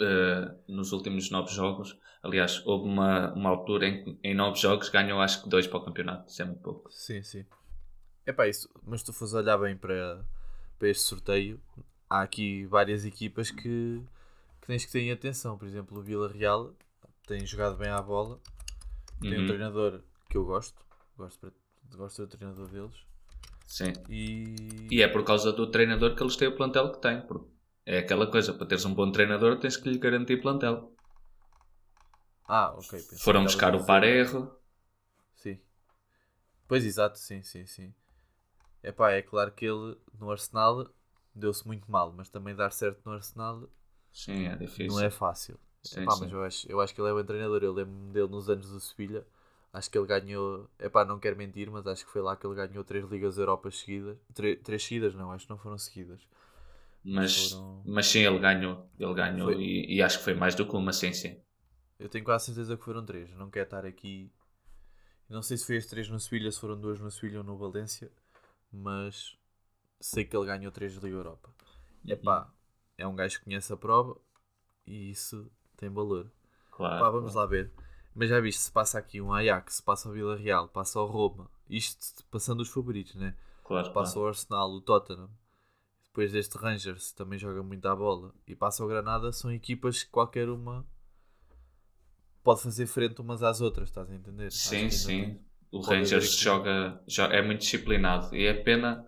eh, 0.00 0.54
nos 0.68 0.92
últimos 0.92 1.30
nove 1.30 1.52
jogos. 1.54 1.98
Aliás, 2.22 2.64
houve 2.66 2.88
uma, 2.88 3.32
uma 3.34 3.50
altura 3.50 3.86
em 3.88 4.04
que 4.04 4.18
em 4.22 4.34
nove 4.34 4.58
jogos 4.58 4.88
ganhou 4.88 5.20
acho 5.20 5.42
que 5.42 5.48
dois 5.48 5.66
para 5.66 5.78
o 5.78 5.84
campeonato. 5.84 6.30
Isso 6.30 6.42
é 6.42 6.44
muito 6.44 6.60
pouco. 6.60 6.90
Sim, 6.92 7.22
sim. 7.22 7.44
É 8.26 8.32
pá, 8.32 8.48
isso. 8.48 8.68
Mas 8.84 9.00
se 9.00 9.06
tu 9.06 9.12
fores 9.12 9.34
olhar 9.34 9.58
bem 9.58 9.76
para, 9.76 10.24
para 10.78 10.88
este 10.88 11.04
sorteio, 11.04 11.60
há 12.08 12.22
aqui 12.22 12.66
várias 12.66 13.04
equipas 13.04 13.50
que, 13.50 14.02
que 14.62 14.68
tens 14.68 14.86
que 14.86 14.92
ter 14.92 15.00
em 15.02 15.12
atenção. 15.12 15.58
Por 15.58 15.68
exemplo, 15.68 15.98
o 15.98 16.02
Vila 16.02 16.32
Real 16.32 16.74
tem 17.26 17.46
jogado 17.46 17.76
bem 17.76 17.90
à 17.90 18.00
bola. 18.00 18.40
Tem 19.28 19.38
um 19.38 19.42
Uhum. 19.42 19.46
treinador 19.46 20.02
que 20.30 20.38
eu 20.38 20.44
gosto. 20.46 20.84
Gosto, 21.16 21.52
gosto 21.96 22.26
do 22.26 22.28
treinador 22.36 22.68
deles. 22.68 22.96
Sim. 23.66 23.92
E. 24.08 24.88
E 24.90 25.02
é 25.02 25.08
por 25.08 25.24
causa 25.24 25.52
do 25.52 25.70
treinador 25.70 26.14
que 26.14 26.22
eles 26.22 26.36
têm 26.36 26.48
o 26.48 26.56
plantel 26.56 26.92
que 26.92 27.00
têm. 27.00 27.22
É 27.84 27.98
aquela 27.98 28.30
coisa, 28.30 28.54
para 28.54 28.66
teres 28.66 28.84
um 28.84 28.94
bom 28.94 29.10
treinador 29.10 29.58
tens 29.58 29.76
que 29.76 29.88
lhe 29.90 29.98
garantir 29.98 30.40
plantel. 30.40 30.92
Ah, 32.48 32.72
ok. 32.78 32.90
pensei 33.08 33.18
Foram 33.18 33.44
buscar 33.44 33.74
o 33.74 33.84
Parejo. 33.84 34.50
Sim. 35.34 35.58
Pois 36.66 36.84
exato, 36.84 37.18
sim, 37.18 37.42
sim, 37.42 37.66
sim. 37.66 37.94
Epá, 38.82 39.12
é 39.12 39.22
claro 39.22 39.52
que 39.52 39.66
ele 39.66 39.98
no 40.18 40.30
Arsenal 40.30 40.88
deu-se 41.34 41.66
muito 41.66 41.90
mal, 41.90 42.12
mas 42.12 42.30
também 42.30 42.54
dar 42.54 42.72
certo 42.72 43.02
no 43.06 43.12
Arsenal 43.12 43.68
Sim, 44.12 44.46
é 44.46 44.56
difícil. 44.56 44.86
não 44.86 45.00
é 45.00 45.10
fácil. 45.10 45.58
Sim, 45.82 46.08
Epá, 46.08 46.16
sim. 46.18 46.28
mas 46.28 46.32
eu 46.32 46.42
acho, 46.44 46.70
eu 46.70 46.80
acho 46.80 46.94
que 46.94 47.00
ele 47.00 47.10
é 47.10 47.12
bom 47.12 47.24
treinador. 47.24 47.62
Eu 47.62 47.72
lembro-me 47.72 48.12
dele 48.12 48.28
nos 48.28 48.48
anos 48.48 48.70
do 48.70 48.80
Sevilha. 48.80 49.26
Acho 49.72 49.90
que 49.90 49.98
ele 49.98 50.06
ganhou. 50.06 50.68
Epá, 50.78 51.04
não 51.04 51.18
quero 51.18 51.36
mentir, 51.36 51.70
mas 51.70 51.86
acho 51.86 52.04
que 52.04 52.10
foi 52.12 52.22
lá 52.22 52.36
que 52.36 52.46
ele 52.46 52.54
ganhou 52.54 52.84
três 52.84 53.04
Ligas 53.10 53.38
Europas 53.38 53.78
seguidas. 53.78 54.18
Tre- 54.34 54.56
três 54.56 54.82
seguidas, 54.84 55.14
não, 55.14 55.32
acho 55.32 55.44
que 55.46 55.50
não 55.50 55.58
foram 55.58 55.78
seguidas. 55.78 56.20
Mas, 57.04 57.34
Foram- 57.34 57.84
mas 57.84 58.06
sim, 58.06 58.20
ele 58.20 58.38
ganhou. 58.40 58.90
Ele 58.98 59.14
ganhou 59.14 59.52
e, 59.52 59.86
e 59.96 60.02
acho 60.02 60.18
que 60.18 60.24
foi 60.24 60.34
mais 60.34 60.54
do 60.56 60.66
que 60.68 60.74
uma, 60.76 60.92
sim, 60.92 61.12
sim. 61.12 61.40
Eu 61.98 62.08
tenho 62.08 62.24
quase 62.24 62.46
certeza 62.46 62.76
que 62.76 62.84
foram 62.84 63.04
três. 63.04 63.30
Não 63.34 63.50
quero 63.50 63.64
estar 63.64 63.86
aqui. 63.86 64.30
Não 65.28 65.42
sei 65.42 65.56
se 65.56 65.66
foi 65.66 65.76
as 65.78 65.86
três 65.86 66.08
no 66.08 66.20
Sevilha, 66.20 66.50
se 66.52 66.60
foram 66.60 66.80
duas 66.80 67.00
no 67.00 67.10
Sevilha 67.10 67.38
ou 67.38 67.44
no 67.44 67.56
Valência, 67.58 68.10
mas 68.72 69.36
sei 70.00 70.24
que 70.24 70.36
ele 70.36 70.46
ganhou 70.46 70.72
três 70.72 70.94
Liga 70.94 71.08
Europa. 71.16 71.50
Epá, 72.14 72.36
é 73.02 73.06
um 73.06 73.14
gajo 73.16 73.38
que 73.38 73.44
conhece 73.44 73.72
a 73.72 73.76
prova. 73.76 74.16
e 74.86 75.10
isso 75.10 75.50
tem 75.76 75.88
valor. 75.90 76.30
Claro. 76.70 77.00
Pá, 77.00 77.10
vamos 77.10 77.34
lá 77.34 77.44
ver. 77.46 77.70
Mas 78.14 78.28
já 78.28 78.40
viste, 78.40 78.60
se 78.60 78.70
passa 78.72 78.98
aqui 78.98 79.20
um 79.20 79.32
Ajax, 79.32 79.74
se 79.76 79.82
passa 79.82 80.08
o 80.08 80.12
Vila 80.12 80.36
Real, 80.36 80.68
passa 80.68 81.00
o 81.00 81.06
Roma, 81.06 81.50
isto 81.68 82.24
passando 82.30 82.60
os 82.60 82.68
favoritos, 82.68 83.14
né? 83.14 83.34
Claro, 83.64 83.92
Passa 83.92 84.12
claro. 84.14 84.26
o 84.26 84.28
Arsenal, 84.28 84.70
o 84.70 84.80
Tottenham, 84.80 85.30
depois 86.04 86.30
deste 86.32 86.58
Rangers 86.58 87.12
também 87.12 87.38
joga 87.38 87.62
muito 87.62 87.86
à 87.86 87.94
bola, 87.96 88.34
e 88.46 88.54
passa 88.54 88.84
o 88.84 88.88
Granada, 88.88 89.32
são 89.32 89.50
equipas 89.52 90.02
que 90.02 90.10
qualquer 90.10 90.48
uma 90.50 90.84
pode 92.42 92.60
fazer 92.62 92.86
frente 92.86 93.20
umas 93.20 93.42
às 93.42 93.60
outras, 93.60 93.88
estás 93.88 94.10
a 94.10 94.14
entender? 94.14 94.50
Sim, 94.52 94.90
sim. 94.90 95.06
tem- 95.24 95.40
O 95.70 95.80
pode 95.80 96.00
Rangers 96.00 96.36
joga, 96.36 97.00
jo- 97.06 97.22
é 97.22 97.40
muito 97.40 97.60
disciplinado 97.60 98.34
e 98.36 98.44
é 98.44 98.52
pena, 98.52 99.06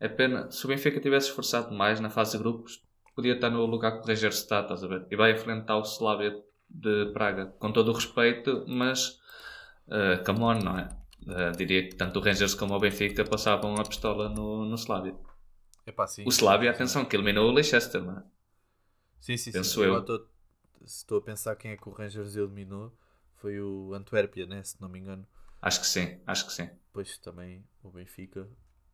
é 0.00 0.08
pena. 0.08 0.50
Se 0.50 0.64
o 0.64 0.68
Benfica 0.68 0.98
tivesse 1.00 1.28
esforçado 1.28 1.72
mais 1.72 2.00
na 2.00 2.10
fase 2.10 2.32
de 2.32 2.38
grupos, 2.38 2.82
podia 3.14 3.34
estar 3.34 3.50
no 3.50 3.64
lugar 3.66 3.92
que 3.92 4.04
o 4.04 4.06
Rangers 4.06 4.38
está, 4.38 4.60
estás 4.60 4.82
a 4.84 4.86
ver? 4.86 5.06
E 5.10 5.16
vai 5.16 5.32
enfrentar 5.32 5.76
o 5.76 5.82
Slavia 5.82 6.42
de 6.68 7.06
Praga, 7.12 7.46
com 7.58 7.72
todo 7.72 7.90
o 7.90 7.94
respeito, 7.94 8.64
mas 8.68 9.20
uh, 9.88 10.24
come 10.24 10.40
on, 10.40 10.54
não 10.54 10.78
é? 10.78 10.88
Uh, 11.22 11.56
diria 11.56 11.88
que 11.88 11.94
tanto 11.96 12.18
o 12.18 12.22
Rangers 12.22 12.54
como 12.54 12.74
o 12.74 12.78
Benfica 12.78 13.24
passavam 13.24 13.74
a 13.74 13.84
pistola 13.84 14.28
no, 14.28 14.64
no 14.64 14.74
Slavia. 14.76 15.14
Epá, 15.86 16.06
sim. 16.06 16.24
O 16.24 16.28
Slavia, 16.28 16.70
atenção, 16.70 17.04
que 17.04 17.16
eliminou 17.16 17.48
o 17.48 17.52
Leicester, 17.52 18.02
não 18.02 18.18
é? 18.18 18.22
Sim, 19.20 19.36
sim, 19.36 19.52
Penso 19.52 19.80
sim. 19.80 19.86
eu. 19.86 19.98
Estou, 19.98 20.26
estou 20.84 21.18
a 21.18 21.22
pensar 21.22 21.56
quem 21.56 21.72
é 21.72 21.76
que 21.76 21.88
o 21.88 21.92
Rangers 21.92 22.36
eliminou. 22.36 22.92
Foi 23.36 23.60
o 23.60 23.92
Antuérpia, 23.94 24.46
né? 24.46 24.62
Se 24.62 24.80
não 24.80 24.88
me 24.88 24.98
engano. 24.98 25.26
Acho 25.60 25.80
que 25.80 25.86
sim, 25.86 26.18
acho 26.26 26.46
que 26.46 26.52
sim. 26.52 26.70
Depois 26.86 27.18
também 27.18 27.64
o 27.82 27.90
Benfica. 27.90 28.48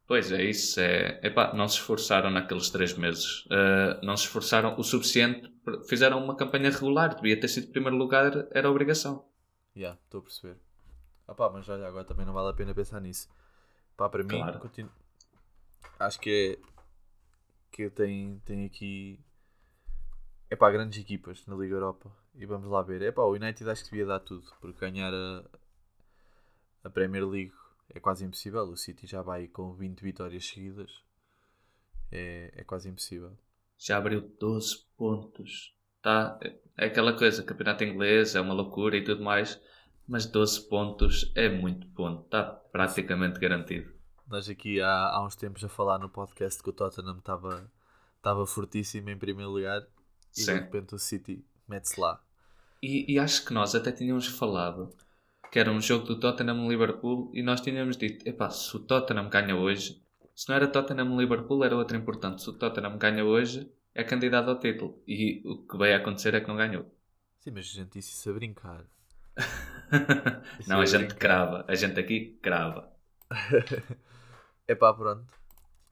Pois 0.06 0.30
é, 0.30 0.44
isso 0.44 0.78
é. 0.78 1.18
Epá, 1.22 1.52
não 1.52 1.66
se 1.68 1.76
esforçaram 1.78 2.30
naqueles 2.30 2.70
três 2.70 2.94
meses. 2.96 3.44
Uh, 3.46 4.04
não 4.04 4.16
se 4.16 4.24
esforçaram 4.24 4.78
o 4.78 4.84
suficiente. 4.84 5.52
Fizeram 5.88 6.22
uma 6.22 6.36
campanha 6.36 6.70
regular. 6.70 7.14
Devia 7.16 7.38
ter 7.40 7.48
sido 7.48 7.72
primeiro 7.72 7.96
lugar, 7.96 8.46
era 8.52 8.70
obrigação. 8.70 9.24
Já, 9.74 9.94
estou 10.04 10.20
a 10.20 10.22
perceber. 10.22 10.56
Ah 11.26 11.34
pá, 11.34 11.50
mas 11.50 11.68
olha, 11.68 11.88
agora 11.88 12.04
também 12.04 12.24
não 12.24 12.32
vale 12.32 12.50
a 12.50 12.52
pena 12.52 12.72
pensar 12.72 13.00
nisso. 13.00 13.28
Pá, 13.96 14.08
para 14.08 14.22
mim, 14.22 14.28
Claro. 14.38 14.60
continu- 14.60 14.90
acho 15.98 16.20
que 16.20 16.60
é. 16.62 16.66
Que 17.72 17.90
tem, 17.90 18.40
tem 18.44 18.64
aqui. 18.64 19.18
É 20.48 20.54
pá, 20.54 20.70
grandes 20.70 21.00
equipas 21.00 21.44
na 21.46 21.56
Liga 21.56 21.74
Europa. 21.74 22.08
E 22.36 22.46
vamos 22.46 22.70
lá 22.70 22.80
ver. 22.80 23.02
É 23.02 23.10
pá, 23.10 23.22
o 23.22 23.32
United 23.34 23.68
acho 23.68 23.82
que 23.84 23.90
devia 23.90 24.06
dar 24.06 24.20
tudo. 24.20 24.46
Porque 24.60 24.78
ganhar 24.78 25.12
a, 25.12 25.42
a 26.84 26.90
Premier 26.90 27.26
League 27.26 27.52
é 27.88 28.00
quase 28.00 28.24
impossível. 28.24 28.62
O 28.62 28.76
City 28.76 29.06
já 29.06 29.22
vai 29.22 29.46
com 29.46 29.72
20 29.72 30.00
vitórias 30.00 30.46
seguidas. 30.46 31.02
É, 32.10 32.52
é 32.56 32.64
quase 32.64 32.88
impossível. 32.88 33.36
Já 33.78 33.98
abriu 33.98 34.20
12 34.20 34.84
pontos. 34.96 35.74
Tá? 36.02 36.38
É 36.76 36.86
aquela 36.86 37.16
coisa, 37.16 37.42
campeonato 37.42 37.84
inglês 37.84 38.34
é 38.34 38.40
uma 38.40 38.54
loucura 38.54 38.96
e 38.96 39.04
tudo 39.04 39.22
mais. 39.22 39.60
Mas 40.06 40.26
12 40.26 40.68
pontos 40.68 41.32
é 41.34 41.48
muito 41.48 41.86
ponto. 41.88 42.24
Está 42.24 42.44
praticamente 42.44 43.40
garantido. 43.40 43.92
Nós 44.26 44.48
aqui 44.48 44.80
há, 44.80 45.08
há 45.08 45.24
uns 45.24 45.36
tempos 45.36 45.64
a 45.64 45.68
falar 45.68 45.98
no 45.98 46.08
podcast 46.08 46.62
que 46.62 46.70
o 46.70 46.72
Tottenham 46.72 47.18
estava 47.18 47.70
estava 48.16 48.44
fortíssimo 48.44 49.08
em 49.08 49.16
primeiro 49.16 49.52
lugar 49.52 49.82
e 50.32 50.40
de 50.40 50.44
Sim. 50.44 50.54
repente 50.54 50.94
o 50.94 50.98
City 50.98 51.44
mete-se 51.68 52.00
lá. 52.00 52.20
E, 52.82 53.12
e 53.12 53.18
acho 53.18 53.44
que 53.44 53.54
nós 53.54 53.74
até 53.74 53.92
tínhamos 53.92 54.26
falado 54.26 54.92
que 55.56 55.60
era 55.60 55.72
um 55.72 55.80
jogo 55.80 56.04
do 56.04 56.20
Tottenham-Liverpool 56.20 57.30
e 57.32 57.42
nós 57.42 57.62
tínhamos 57.62 57.96
dito, 57.96 58.28
epá, 58.28 58.50
se 58.50 58.76
o 58.76 58.78
Tottenham 58.78 59.30
ganha 59.30 59.56
hoje, 59.56 59.98
se 60.34 60.46
não 60.50 60.56
era 60.56 60.68
Tottenham-Liverpool 60.68 61.64
era 61.64 61.74
outro 61.74 61.96
importante, 61.96 62.42
se 62.42 62.50
o 62.50 62.52
Tottenham 62.52 62.98
ganha 62.98 63.24
hoje 63.24 63.72
é 63.94 64.04
candidato 64.04 64.50
ao 64.50 64.60
título 64.60 65.02
e 65.08 65.40
o 65.46 65.66
que 65.66 65.78
vai 65.78 65.94
acontecer 65.94 66.34
é 66.34 66.42
que 66.42 66.48
não 66.48 66.58
ganhou. 66.58 66.84
Sim, 67.40 67.52
mas 67.52 67.64
a 67.64 67.72
gente 67.72 67.92
disse 67.92 68.12
isso 68.12 68.28
a 68.28 68.34
brincar. 68.34 68.84
Isso 70.60 70.68
não, 70.68 70.82
é 70.82 70.82
a 70.82 70.84
gente 70.84 71.14
brincar. 71.14 71.18
crava, 71.18 71.64
a 71.66 71.74
gente 71.74 71.98
aqui 71.98 72.38
crava. 72.42 72.92
É 74.68 74.74
pá, 74.74 74.92
pronto. 74.92 75.32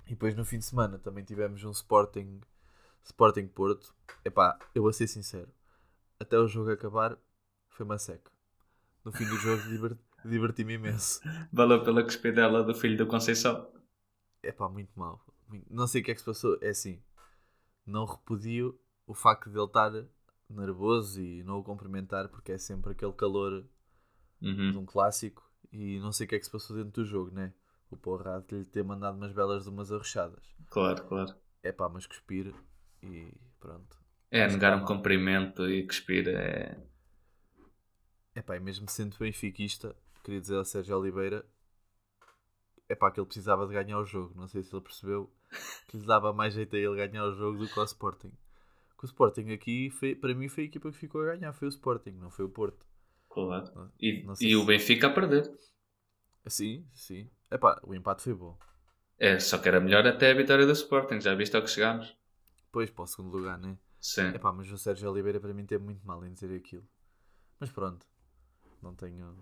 E 0.06 0.11
depois 0.11 0.35
no 0.35 0.44
fim 0.44 0.59
de 0.59 0.66
semana 0.66 0.99
também 0.99 1.25
tivemos 1.25 1.64
um 1.64 1.71
Sporting 1.71 2.42
Sporting 3.02 3.47
Porto. 3.47 3.94
É 4.25 4.28
pá, 4.28 4.59
eu 4.75 4.83
vou 4.83 4.92
ser 4.92 5.06
sincero. 5.06 5.49
Até 6.21 6.37
o 6.37 6.49
jogo 6.49 6.71
acabar 6.71 7.16
foi 7.71 7.87
uma 7.87 7.99
seca. 7.99 8.33
No 9.04 9.12
fim 9.12 9.25
do 9.25 9.37
jogo 9.37 9.62
diver- 9.68 9.99
diverti-me 10.25 10.75
imenso. 10.75 11.20
Valeu 11.52 11.82
pela 11.82 12.02
cuspidela 12.02 12.62
do 12.62 12.75
filho 12.75 12.96
do 12.96 13.06
Conceição. 13.06 13.70
É 14.42 14.50
pá, 14.52 14.68
muito 14.68 14.90
mal. 14.99 15.25
Não 15.70 15.87
sei 15.87 16.00
o 16.00 16.04
que 16.04 16.11
é 16.11 16.14
que 16.14 16.20
se 16.20 16.26
passou. 16.26 16.58
É 16.61 16.70
assim, 16.70 17.00
não 17.87 18.04
repudio 18.04 18.78
o 19.06 19.14
facto 19.14 19.50
de 19.50 19.58
ele 19.58 19.66
estar 19.66 19.92
nervoso 20.49 21.20
e 21.20 21.42
não 21.42 21.58
o 21.58 21.64
cumprimentar 21.64 22.28
porque 22.28 22.52
é 22.52 22.58
sempre 22.58 22.92
aquele 22.92 23.12
calor 23.12 23.64
de 24.40 24.49
Uhum. 24.49 24.80
um 24.80 24.87
clássico 24.87 25.42
e 25.73 25.99
não 26.00 26.12
sei 26.12 26.26
o 26.26 26.28
que 26.28 26.34
é 26.34 26.38
que 26.38 26.44
se 26.44 26.50
passou 26.50 26.76
dentro 26.76 27.02
do 27.02 27.04
jogo, 27.04 27.30
né? 27.30 27.52
O 27.90 27.96
porrado 27.96 28.46
de 28.49 28.56
lhe 28.56 28.64
ter 28.64 28.82
mandado 28.84 29.16
umas 29.16 29.32
belas 29.32 29.64
de 29.64 29.70
umas 29.70 29.90
arrochadas. 29.92 30.44
Claro, 30.68 31.04
claro. 31.04 31.34
É 31.62 31.73
pá, 31.73 31.88
mas 31.88 32.06
cuspir 32.06 32.54
e 33.02 33.32
pronto. 33.61 33.96
É, 34.30 34.46
negar 34.49 34.76
um 34.76 34.84
cumprimento 34.84 35.68
e 35.68 35.87
cuspir 35.87 36.28
é. 36.28 36.76
É 38.34 38.40
e 38.56 38.60
mesmo 38.60 38.88
sendo 38.88 39.16
benfiquista, 39.18 39.96
queria 40.22 40.40
dizer 40.40 40.56
ao 40.56 40.64
Sérgio 40.64 40.96
Oliveira, 40.98 41.44
é 42.88 42.94
pá, 42.94 43.10
que 43.10 43.20
ele 43.20 43.26
precisava 43.26 43.66
de 43.66 43.72
ganhar 43.74 43.98
o 43.98 44.04
jogo. 44.04 44.34
Não 44.36 44.48
sei 44.48 44.62
se 44.62 44.74
ele 44.74 44.82
percebeu 44.82 45.30
que 45.88 45.96
lhe 45.98 46.06
dava 46.06 46.32
mais 46.32 46.54
jeito 46.54 46.74
a 46.76 46.78
ele 46.78 46.96
ganhar 46.96 47.24
o 47.26 47.34
jogo 47.34 47.58
do 47.58 47.68
que 47.68 47.78
ao 47.78 47.84
Sporting. 47.84 48.32
Que 48.98 49.04
o 49.04 49.06
Sporting 49.06 49.50
aqui, 49.52 49.90
foi, 49.90 50.14
para 50.14 50.34
mim, 50.34 50.48
foi 50.48 50.64
a 50.64 50.66
equipa 50.66 50.90
que 50.90 50.98
ficou 50.98 51.22
a 51.22 51.34
ganhar. 51.36 51.52
Foi 51.52 51.68
o 51.68 51.70
Sporting, 51.70 52.12
não 52.12 52.30
foi 52.30 52.44
o 52.44 52.48
Porto. 52.48 52.86
Claro. 53.28 53.70
Não- 53.74 53.92
E, 54.00 54.22
não 54.24 54.34
e 54.40 54.56
o 54.56 54.64
Benfica 54.64 55.08
a 55.08 55.10
perder. 55.10 55.50
Sim, 56.46 56.86
sim. 56.94 57.28
É 57.50 57.58
pá, 57.58 57.80
o 57.82 57.94
empate 57.94 58.22
foi 58.22 58.34
bom. 58.34 58.56
É, 59.18 59.38
só 59.40 59.58
que 59.58 59.68
era 59.68 59.80
melhor 59.80 60.06
até 60.06 60.30
a 60.30 60.34
vitória 60.34 60.66
do 60.66 60.72
Sporting, 60.72 61.20
já 61.20 61.34
viste 61.34 61.56
ao 61.56 61.62
que 61.62 61.68
chegámos? 61.70 62.16
Depois 62.66 62.90
para 62.90 63.04
o 63.04 63.06
segundo 63.06 63.36
lugar, 63.36 63.58
né? 63.58 63.78
Sim. 64.00 64.32
É 64.34 64.38
pá, 64.38 64.52
mas 64.52 64.70
o 64.70 64.76
Sérgio 64.78 65.10
Oliveira 65.10 65.40
para 65.40 65.54
mim 65.54 65.64
teve 65.64 65.84
muito 65.84 66.04
mal 66.06 66.24
em 66.24 66.32
dizer 66.32 66.54
aquilo. 66.54 66.86
Mas 67.60 67.70
pronto, 67.70 68.06
não 68.84 68.94
tenho. 68.94 69.36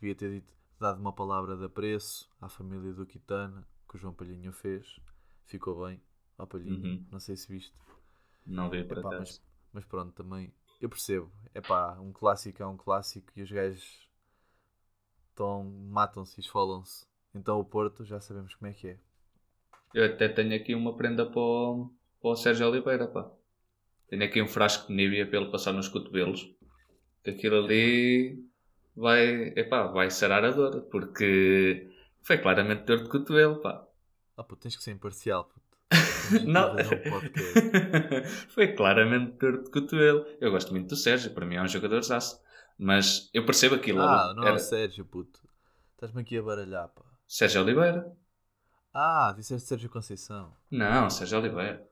Devia 0.00 0.14
ter 0.14 0.30
dito, 0.30 0.54
dado 0.80 1.00
uma 1.00 1.12
palavra 1.12 1.56
de 1.56 1.64
apreço 1.64 2.30
à 2.40 2.48
família 2.48 2.92
do 2.92 3.04
Quitana, 3.06 3.66
que 3.88 3.96
o 3.96 3.98
João 3.98 4.14
Palhinho 4.14 4.52
fez. 4.52 4.98
Ficou 5.44 5.84
bem. 5.86 6.00
Ao 6.38 6.46
Palhinho, 6.46 6.82
Uhum. 6.84 7.06
não 7.10 7.18
sei 7.20 7.36
se 7.36 7.48
viste. 7.48 7.74
Não 8.46 8.70
vi 8.70 8.84
por 8.84 8.98
Epá, 8.98 9.10
mas, 9.18 9.42
mas 9.72 9.84
pronto, 9.84 10.12
também. 10.12 10.52
Eu 10.80 10.88
percebo. 10.88 11.30
É 11.54 11.60
pá, 11.60 11.98
um 12.00 12.12
clássico 12.12 12.62
é 12.62 12.66
um 12.66 12.76
clássico 12.76 13.32
e 13.34 13.42
os 13.42 13.50
gajos 13.50 14.06
estão, 15.30 15.64
matam-se 15.64 16.38
e 16.38 16.42
esfolam-se. 16.42 17.06
Então 17.34 17.58
o 17.58 17.64
Porto 17.64 18.04
já 18.04 18.20
sabemos 18.20 18.54
como 18.54 18.70
é 18.70 18.74
que 18.74 18.88
é. 18.88 18.98
Eu 19.94 20.04
até 20.04 20.28
tenho 20.28 20.54
aqui 20.54 20.74
uma 20.74 20.94
prenda 20.96 21.24
para 21.24 21.40
o, 21.40 21.90
para 22.20 22.30
o 22.30 22.36
Sérgio 22.36 22.68
Oliveira, 22.68 23.06
pá. 23.08 23.30
Tenho 24.08 24.24
aqui 24.24 24.40
um 24.42 24.46
frasco 24.46 24.88
de 24.88 24.94
Nivea 24.94 25.26
para 25.28 25.40
ele 25.40 25.50
passar 25.50 25.72
nos 25.72 25.88
cotovelos. 25.88 26.54
Aquilo 27.30 27.64
ali 27.64 28.44
vai, 28.94 29.52
epá, 29.56 29.86
vai 29.88 30.10
sarar 30.10 30.44
a 30.44 30.50
dor, 30.50 30.82
porque 30.90 31.90
foi 32.22 32.38
claramente 32.38 32.84
dor 32.84 33.02
de 33.02 33.08
cotovelo, 33.08 33.60
pá. 33.60 33.86
Ah, 34.36 34.44
pô, 34.44 34.56
tens 34.56 34.76
que 34.76 34.82
ser 34.82 34.92
imparcial. 34.92 35.44
Puto. 35.44 35.66
Não. 36.46 36.74
um 36.74 36.76
foi 38.48 38.74
claramente 38.74 39.38
dor 39.38 39.62
de 39.62 39.70
cotovelo. 39.70 40.26
Eu 40.40 40.50
gosto 40.50 40.72
muito 40.72 40.88
do 40.88 40.96
Sérgio, 40.96 41.32
para 41.32 41.46
mim 41.46 41.56
é 41.56 41.62
um 41.62 41.68
jogador 41.68 42.02
zaço. 42.02 42.40
Mas 42.78 43.30
eu 43.32 43.44
percebo 43.46 43.74
aquilo. 43.74 44.00
Ah, 44.00 44.34
não 44.34 44.42
é 44.42 44.48
Era 44.48 44.56
o 44.56 44.58
Sérgio, 44.60 45.04
puto. 45.04 45.40
Estás-me 45.94 46.20
aqui 46.20 46.36
a 46.36 46.42
baralhar, 46.42 46.88
pá. 46.88 47.02
Sérgio 47.26 47.62
Oliveira. 47.62 48.12
Ah, 48.92 49.32
disseste 49.36 49.68
Sérgio 49.68 49.88
Conceição. 49.88 50.52
Não, 50.70 51.08
Sérgio 51.08 51.38
Oliveira. 51.38 51.86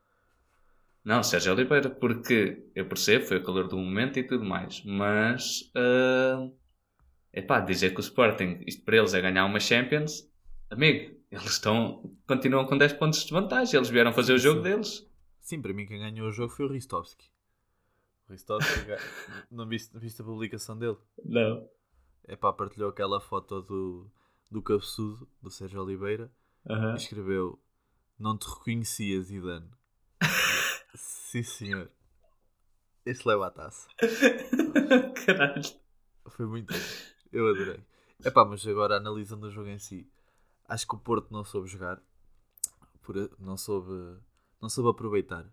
Não, 1.04 1.22
Sérgio 1.22 1.52
Oliveira, 1.52 1.90
porque 1.90 2.64
eu 2.74 2.86
percebo, 2.86 3.26
foi 3.26 3.36
o 3.36 3.44
calor 3.44 3.68
do 3.68 3.76
momento 3.76 4.18
e 4.18 4.22
tudo 4.24 4.42
mais, 4.42 4.82
mas 4.84 5.70
é 5.74 7.40
epá, 7.40 7.60
dizer 7.60 7.90
que 7.90 7.98
o 7.98 8.00
Sporting, 8.00 8.60
isto 8.66 8.82
para 8.84 8.96
eles 8.96 9.12
é 9.12 9.20
ganhar 9.20 9.44
uma 9.44 9.60
Champions, 9.60 10.26
amigo, 10.70 11.14
eles 11.30 11.44
estão, 11.44 12.16
continuam 12.26 12.64
com 12.64 12.78
10 12.78 12.94
pontos 12.94 13.24
de 13.24 13.32
vantagem, 13.32 13.76
eles 13.76 13.90
vieram 13.90 14.12
fazer 14.14 14.32
o 14.32 14.38
jogo 14.38 14.58
Sim. 14.58 14.62
deles. 14.62 15.10
Sim, 15.40 15.60
para 15.60 15.74
mim 15.74 15.84
quem 15.84 15.98
ganhou 15.98 16.28
o 16.28 16.32
jogo 16.32 16.50
foi 16.50 16.64
o 16.64 16.72
Ristovski. 16.72 17.30
O 18.26 18.32
Ristovski, 18.32 18.80
não 19.50 19.68
viste, 19.68 19.98
viste 19.98 20.22
a 20.22 20.24
publicação 20.24 20.78
dele? 20.78 20.96
Não. 21.22 21.68
É 22.26 22.34
pá, 22.34 22.50
partilhou 22.50 22.88
aquela 22.88 23.20
foto 23.20 23.60
do, 23.60 24.10
do 24.50 24.62
cabeçudo, 24.62 25.28
do 25.42 25.50
Sérgio 25.50 25.82
Oliveira, 25.82 26.32
e 26.66 26.96
escreveu 26.96 27.60
Não 28.18 28.38
te 28.38 28.48
reconhecia, 28.48 29.20
Zidane. 29.20 29.68
Sim, 30.94 31.42
senhor. 31.42 31.90
Este 33.04 33.26
leva 33.28 33.46
a 33.48 33.50
taça. 33.50 33.88
Caralho. 35.26 35.62
Foi 36.28 36.46
muito 36.46 36.72
bom. 36.72 36.80
Eu 37.32 37.48
adorei. 37.50 37.80
É 38.24 38.30
pá, 38.30 38.44
mas 38.44 38.66
agora 38.66 38.96
analisando 38.96 39.46
o 39.46 39.50
jogo 39.50 39.68
em 39.68 39.78
si, 39.78 40.08
acho 40.66 40.86
que 40.86 40.94
o 40.94 40.98
Porto 40.98 41.30
não 41.30 41.44
soube 41.44 41.68
jogar, 41.68 42.00
não 43.38 43.56
soube, 43.56 44.18
não 44.60 44.68
soube 44.68 44.90
aproveitar 44.90 45.44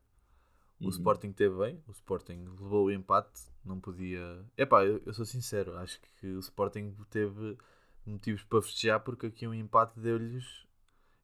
O 0.79 0.85
Uhum. 0.85 0.89
Sporting 0.89 1.31
teve 1.33 1.55
bem, 1.57 1.83
o 1.87 1.91
Sporting 1.91 2.45
levou 2.59 2.85
o 2.85 2.91
empate, 2.91 3.41
não 3.65 3.79
podia. 3.79 4.45
Epá, 4.57 4.85
eu, 4.85 5.01
eu 5.05 5.13
sou 5.13 5.25
sincero, 5.25 5.77
acho 5.77 5.99
que 6.19 6.27
o 6.27 6.39
Sporting 6.39 6.95
teve 7.09 7.57
motivos 8.05 8.43
para 8.43 8.61
festejar 8.61 8.99
porque 9.01 9.27
aqui 9.27 9.47
um 9.47 9.53
empate 9.53 9.99
deu-lhes. 9.99 10.65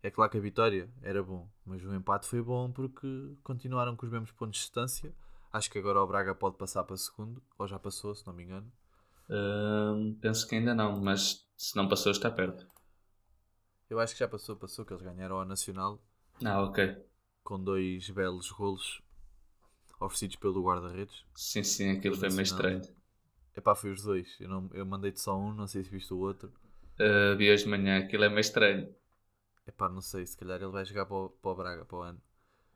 É 0.03 0.11
claro 0.11 0.31
que 0.31 0.37
a 0.37 0.41
vitória 0.41 0.89
era 1.01 1.21
bom, 1.23 1.47
mas 1.65 1.83
o 1.83 1.93
empate 1.93 2.27
foi 2.27 2.41
bom 2.41 2.71
porque 2.71 3.35
continuaram 3.43 3.95
com 3.95 4.05
os 4.05 4.11
mesmos 4.11 4.31
pontos 4.31 4.57
de 4.59 4.65
distância. 4.65 5.13
Acho 5.51 5.71
que 5.71 5.79
agora 5.79 6.01
o 6.01 6.07
Braga 6.07 6.35
pode 6.35 6.57
passar 6.57 6.83
para 6.83 6.97
segundo, 6.97 7.41
ou 7.57 7.67
já 7.67 7.79
passou, 7.79 8.13
se 8.13 8.25
não 8.27 8.33
me 8.33 8.43
engano. 8.43 8.71
Hum, 9.29 10.17
penso 10.21 10.47
que 10.47 10.55
ainda 10.55 10.73
não, 10.73 10.99
mas 11.01 11.45
se 11.57 11.75
não 11.75 11.87
passou, 11.87 12.11
está 12.11 12.29
perto. 12.29 12.67
Eu 13.89 13.99
acho 13.99 14.13
que 14.13 14.19
já 14.19 14.27
passou, 14.27 14.55
passou, 14.55 14.85
que 14.85 14.93
eles 14.93 15.03
ganharam 15.03 15.37
ao 15.39 15.45
Nacional 15.45 16.01
Ah, 16.43 16.61
ok. 16.61 17.03
com 17.43 17.61
dois 17.61 18.09
belos 18.09 18.51
golos 18.51 19.01
oferecidos 19.99 20.35
pelo 20.35 20.63
guarda-redes. 20.63 21.25
Sim, 21.33 21.63
sim, 21.63 21.91
aquilo 21.91 22.15
foi 22.15 22.29
meio 22.29 22.41
estranho. 22.41 22.81
Epá, 23.55 23.73
foi 23.73 23.91
os 23.91 24.03
dois. 24.03 24.37
Eu, 24.39 24.47
não, 24.47 24.69
eu 24.73 24.85
mandei-te 24.85 25.19
só 25.19 25.35
um, 25.37 25.53
não 25.53 25.65
sei 25.65 25.83
se 25.83 25.89
viste 25.89 26.13
o 26.13 26.19
outro. 26.19 26.51
Uh, 26.99 27.35
vi 27.35 27.51
hoje 27.51 27.63
de 27.63 27.69
manhã, 27.69 27.99
aquilo 27.99 28.23
é 28.23 28.29
meio 28.29 28.41
estranho. 28.41 28.93
Epá, 29.67 29.89
não 29.89 30.01
sei, 30.01 30.25
se 30.25 30.37
calhar 30.37 30.61
ele 30.61 30.71
vai 30.71 30.85
jogar 30.85 31.05
para 31.05 31.15
o, 31.15 31.29
para 31.29 31.51
o 31.51 31.55
Braga 31.55 31.85
para 31.85 31.97
o 31.97 32.01
ano. 32.01 32.21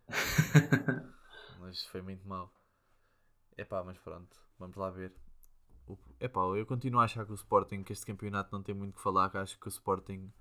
Mas 1.59 1.85
foi 1.85 2.01
muito 2.01 2.27
mau. 2.27 2.51
Epá, 3.57 3.83
mas 3.83 3.97
pronto, 3.99 4.35
vamos 4.57 4.75
lá 4.75 4.89
ver. 4.89 5.13
O, 5.87 5.97
epá, 6.19 6.41
eu 6.41 6.65
continuo 6.65 6.99
a 6.99 7.03
achar 7.03 7.25
que 7.25 7.31
o 7.31 7.35
Sporting, 7.35 7.83
que 7.83 7.93
este 7.93 8.05
campeonato 8.05 8.49
não 8.51 8.63
tem 8.63 8.73
muito 8.73 8.95
que 8.95 9.01
falar, 9.01 9.29
que 9.29 9.37
acho 9.37 9.59
que 9.59 9.67
o 9.67 9.69
Sporting 9.69 10.31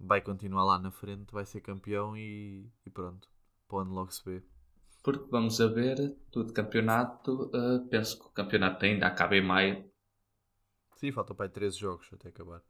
vai 0.00 0.20
continuar 0.20 0.64
lá 0.64 0.78
na 0.78 0.90
frente, 0.90 1.32
vai 1.32 1.46
ser 1.46 1.60
campeão 1.60 2.16
e, 2.16 2.68
e 2.84 2.90
pronto. 2.90 3.28
Para 3.68 3.76
o 3.76 3.80
ano 3.80 3.94
logo 3.94 4.10
se 4.10 4.24
vê. 4.24 4.42
Porque 5.02 5.30
vamos 5.30 5.60
a 5.60 5.68
ver, 5.68 6.16
tudo 6.30 6.52
campeonato, 6.52 7.50
uh, 7.54 7.86
penso 7.88 8.18
que 8.18 8.26
o 8.26 8.30
campeonato 8.30 8.84
ainda 8.84 9.06
acaba 9.06 9.36
em 9.36 9.44
maio. 9.44 9.88
Sim, 10.96 11.12
faltam 11.12 11.36
para 11.36 11.46
aí 11.46 11.50
13 11.50 11.78
jogos 11.78 12.08
até 12.12 12.28
acabar. 12.28 12.62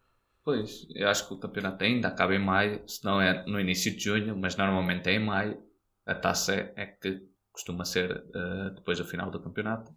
Pois, 0.47 0.87
eu 0.95 1.09
acho 1.09 1.27
que 1.27 1.35
o 1.35 1.39
campeonato 1.39 1.83
ainda 1.83 2.07
acaba 2.07 2.33
em 2.33 2.39
maio, 2.39 2.89
se 2.89 3.05
não 3.05 3.21
é 3.21 3.45
no 3.47 3.59
início 3.59 3.91
de 3.97 3.99
junho, 4.05 4.37
mas 4.37 4.57
normalmente 4.57 5.09
é 5.09 5.15
em 5.15 5.19
maio. 5.19 5.61
A 6.07 6.15
taça 6.15 6.55
é, 6.55 6.73
é 6.77 6.87
que 6.87 7.29
costuma 7.53 7.85
ser 7.85 8.13
uh, 8.13 8.71
depois 8.77 8.97
do 8.99 9.05
final 9.05 9.29
do 9.29 9.43
campeonato. 9.43 9.93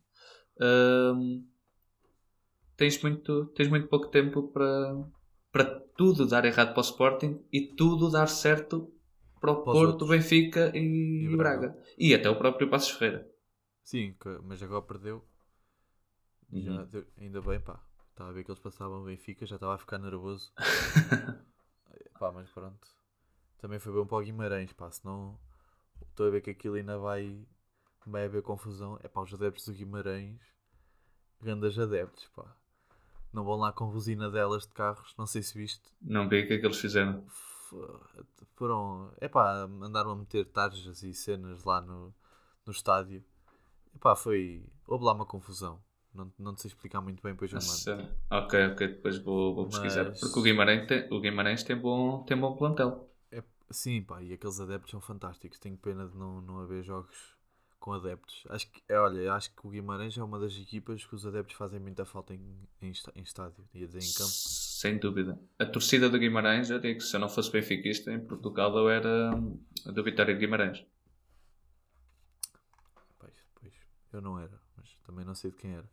Um, 0.59 1.45
tens, 2.75 2.99
muito, 3.03 3.45
tens 3.55 3.69
muito 3.69 3.87
pouco 3.87 4.07
tempo 4.07 4.47
para, 4.51 4.97
para 5.51 5.65
tudo 5.95 6.25
dar 6.25 6.45
errado 6.45 6.73
para 6.73 6.79
o 6.79 6.81
Sporting 6.81 7.39
e 7.53 7.67
tudo 7.75 8.09
dar 8.09 8.27
certo 8.27 8.91
para 9.39 9.51
o 9.51 9.61
Para 9.63 9.73
Porto. 9.73 10.07
Benfica 10.07 10.71
e, 10.75 11.27
E 11.31 11.37
Braga. 11.37 11.67
Braga. 11.67 11.83
E 11.95 12.15
até 12.15 12.27
o 12.27 12.37
próprio 12.37 12.71
Passos 12.71 12.89
Ferreira. 12.97 13.29
Sim, 13.83 14.15
mas 14.43 14.63
agora 14.63 14.81
perdeu. 14.81 15.23
Já 16.51 16.71
Uhum. 16.81 17.05
ainda 17.19 17.41
bem, 17.41 17.59
pá. 17.59 17.79
Estava 18.19 18.31
a 18.31 18.33
ver 18.33 18.43
que 18.43 18.51
eles 18.51 18.59
passavam 18.59 19.05
Benfica, 19.05 19.45
já 19.45 19.55
estava 19.55 19.75
a 19.75 19.77
ficar 19.77 19.97
nervoso. 19.97 20.51
pá, 22.19 22.29
mas 22.33 22.49
pronto. 22.49 22.85
Também 23.59 23.79
foi 23.79 23.93
bom 23.93 24.05
para 24.05 24.17
o 24.17 24.21
Guimarães, 24.21 24.73
pá. 24.73 24.91
Senão 24.91 25.39
estou 26.01 26.27
a 26.27 26.29
ver 26.29 26.41
que 26.41 26.49
aquilo 26.49 26.75
ainda 26.75 26.97
vai, 26.97 27.47
vai 28.05 28.25
haver 28.25 28.41
confusão. 28.41 28.99
É 29.01 29.07
pá, 29.07 29.21
os 29.21 29.33
adeptos 29.33 29.63
do 29.67 29.73
Guimarães, 29.73 30.37
grandes 31.41 31.79
adeptos, 31.79 32.27
pá. 32.35 32.53
Não 33.31 33.45
vão 33.45 33.55
lá 33.55 33.71
com 33.71 33.89
buzina 33.89 34.29
delas 34.29 34.67
de 34.67 34.73
carros, 34.73 35.15
não 35.17 35.25
sei 35.25 35.41
se 35.41 35.57
viste. 35.57 35.89
Não 36.01 36.27
vi 36.27 36.43
o 36.43 36.47
que 36.47 36.55
é 36.55 36.57
que 36.57 36.65
eles 36.65 36.77
fizeram. 36.77 37.25
Foram, 38.55 39.13
é 39.21 39.29
pá, 39.29 39.61
andaram 39.81 40.11
a 40.11 40.15
meter 40.17 40.43
tarjas 40.43 41.03
e 41.03 41.13
cenas 41.13 41.63
lá 41.63 41.79
no, 41.79 42.13
no 42.65 42.73
estádio. 42.73 43.23
Epá, 43.95 44.13
foi. 44.13 44.65
Houve 44.85 45.05
lá 45.05 45.13
uma 45.13 45.25
confusão. 45.25 45.81
Não, 46.13 46.31
não 46.39 46.57
sei 46.57 46.69
explicar 46.69 47.01
muito 47.01 47.21
bem, 47.21 47.35
pois 47.35 47.51
eu 47.51 47.59
mando. 47.59 48.13
Ok, 48.31 48.65
ok, 48.71 48.87
depois 48.87 49.17
vou, 49.19 49.55
vou 49.55 49.67
pesquisar. 49.67 50.05
Mas- 50.05 50.19
Porque 50.19 50.39
o 50.39 50.41
Guimarães, 50.43 50.87
tem, 50.87 51.07
o 51.13 51.19
Guimarães 51.19 51.63
tem, 51.63 51.75
bom, 51.77 52.23
tem 52.23 52.37
bom 52.37 52.55
plantel. 52.55 53.09
É, 53.31 53.43
sim, 53.69 54.01
pá, 54.01 54.21
e 54.21 54.33
aqueles 54.33 54.59
adeptos 54.59 54.91
são 54.91 54.99
fantásticos. 54.99 55.59
Tenho 55.59 55.77
pena 55.77 56.07
de 56.07 56.17
não, 56.17 56.41
não 56.41 56.59
haver 56.59 56.83
jogos 56.83 57.15
com 57.79 57.93
adeptos. 57.93 58.43
Acho 58.49 58.69
que, 58.69 58.81
é, 58.89 58.99
olha, 58.99 59.33
acho 59.33 59.51
que 59.55 59.65
o 59.65 59.69
Guimarães 59.69 60.17
é 60.17 60.23
uma 60.23 60.39
das 60.39 60.53
equipas 60.55 61.05
que 61.05 61.15
os 61.15 61.25
adeptos 61.25 61.55
fazem 61.55 61.79
muita 61.79 62.03
falta 62.05 62.33
em, 62.33 62.39
em, 62.81 62.91
em 63.15 63.21
estádio, 63.21 63.63
ia 63.73 63.87
dizer 63.87 63.99
em 63.99 64.13
campo. 64.17 64.31
Sem 64.31 64.97
dúvida. 64.97 65.39
A 65.57 65.65
torcida 65.65 66.09
do 66.09 66.17
Guimarães, 66.19 66.69
eu 66.69 66.79
digo 66.79 66.99
que 66.99 67.05
se 67.05 67.15
eu 67.15 67.19
não 67.19 67.29
fosse 67.29 67.51
benfiquista, 67.51 68.11
em 68.11 68.19
Portugal 68.19 68.75
eu 68.77 68.89
era 68.89 69.31
do 69.85 70.03
Vitória 70.03 70.33
de 70.33 70.39
Guimarães. 70.39 70.83
Pois, 73.17 73.33
pois, 73.55 73.73
eu 74.13 74.21
não 74.21 74.39
era, 74.39 74.59
mas 74.75 74.95
também 75.05 75.23
não 75.25 75.35
sei 75.35 75.51
de 75.51 75.57
quem 75.57 75.71
era. 75.73 75.89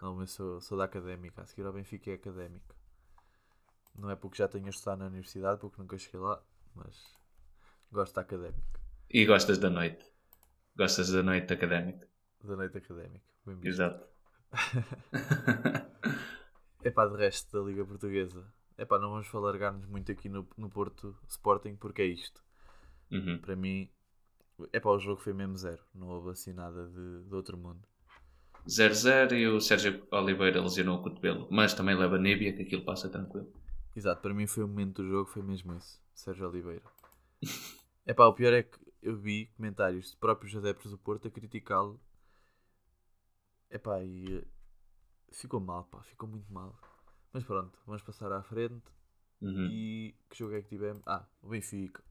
Não, 0.00 0.14
mas 0.16 0.32
sou, 0.32 0.60
sou 0.60 0.76
da 0.76 0.84
académica. 0.84 1.42
A 1.42 1.46
seguir 1.46 1.64
ao 1.66 1.72
Benfica 1.72 2.10
é 2.10 2.14
académica. 2.14 2.74
Não 3.94 4.10
é 4.10 4.16
porque 4.16 4.38
já 4.38 4.48
tenho 4.48 4.68
estudado 4.68 4.98
na 4.98 5.06
universidade, 5.06 5.60
porque 5.60 5.80
nunca 5.80 5.96
cheguei 5.96 6.18
lá, 6.18 6.42
mas 6.74 7.16
gosto 7.92 8.14
da 8.14 8.22
académica, 8.22 8.80
E 9.18 9.20
gostas 9.30 9.58
da 9.58 9.70
noite. 9.78 10.04
Gostas 10.80 11.10
da 11.14 11.22
noite 11.22 11.52
académica. 11.52 12.06
da 12.42 12.54
noite 12.56 12.76
académica. 12.78 13.24
Bem 13.46 13.56
visto. 13.56 13.82
Exato. 13.82 14.06
É 16.82 16.90
pá, 16.90 17.06
de 17.06 17.16
resto 17.16 17.58
da 17.58 17.66
Liga 17.66 17.84
Portuguesa. 17.86 18.44
É 18.76 18.84
pá, 18.84 18.98
não 18.98 19.10
vamos 19.12 19.26
falargar-nos 19.28 19.86
muito 19.86 20.10
aqui 20.12 20.28
no, 20.28 20.46
no 20.58 20.68
Porto 20.70 21.16
Sporting, 21.28 21.76
porque 21.76 22.02
é 22.02 22.06
isto. 22.06 22.42
Uhum. 23.10 23.40
Para 23.40 23.56
mim, 23.56 23.90
é 24.72 24.80
pá, 24.80 24.90
o 24.90 25.00
jogo 25.00 25.20
foi 25.20 25.32
mesmo 25.34 25.56
zero. 25.58 25.82
Não 25.94 26.08
houve 26.08 26.30
assim 26.30 26.52
nada 26.54 26.88
de, 26.88 27.24
de 27.24 27.34
outro 27.34 27.56
mundo. 27.58 27.86
0-0 28.66 29.32
e 29.32 29.46
o 29.46 29.60
Sérgio 29.60 30.06
Oliveira 30.10 30.60
lesionou 30.60 30.98
o 30.98 31.02
cotovelo. 31.02 31.48
Mas 31.50 31.74
também 31.74 31.96
leva 31.96 32.18
Níbia, 32.18 32.52
que 32.52 32.62
aquilo 32.62 32.84
passa 32.84 33.08
tranquilo. 33.08 33.52
Exato, 33.94 34.22
para 34.22 34.34
mim 34.34 34.46
foi 34.46 34.64
o 34.64 34.68
momento 34.68 35.02
do 35.02 35.08
jogo, 35.08 35.30
foi 35.30 35.42
mesmo 35.42 35.74
esse. 35.74 35.98
Sérgio 36.14 36.48
Oliveira. 36.48 36.82
É 38.06 38.14
pá, 38.14 38.26
o 38.26 38.32
pior 38.32 38.52
é 38.52 38.62
que 38.64 38.78
eu 39.02 39.16
vi 39.16 39.46
comentários 39.56 40.10
de 40.10 40.16
próprios 40.16 40.56
adeptos 40.56 40.90
do 40.90 40.98
Porto 40.98 41.28
a 41.28 41.30
criticá-lo. 41.30 42.00
É 43.68 43.78
pá, 43.78 44.02
e 44.02 44.38
eh, 44.38 44.44
ficou 45.30 45.60
mal, 45.60 45.84
pá, 45.84 46.02
ficou 46.02 46.28
muito 46.28 46.52
mal. 46.52 46.76
Mas 47.32 47.44
pronto, 47.44 47.78
vamos 47.86 48.02
passar 48.02 48.32
à 48.32 48.42
frente. 48.42 48.82
Uhum. 49.40 49.68
E 49.70 50.14
que 50.28 50.38
jogo 50.38 50.54
é 50.54 50.62
que 50.62 50.68
tivemos? 50.68 51.02
Ah, 51.06 51.24
o 51.40 51.50
Benfica. 51.50 52.02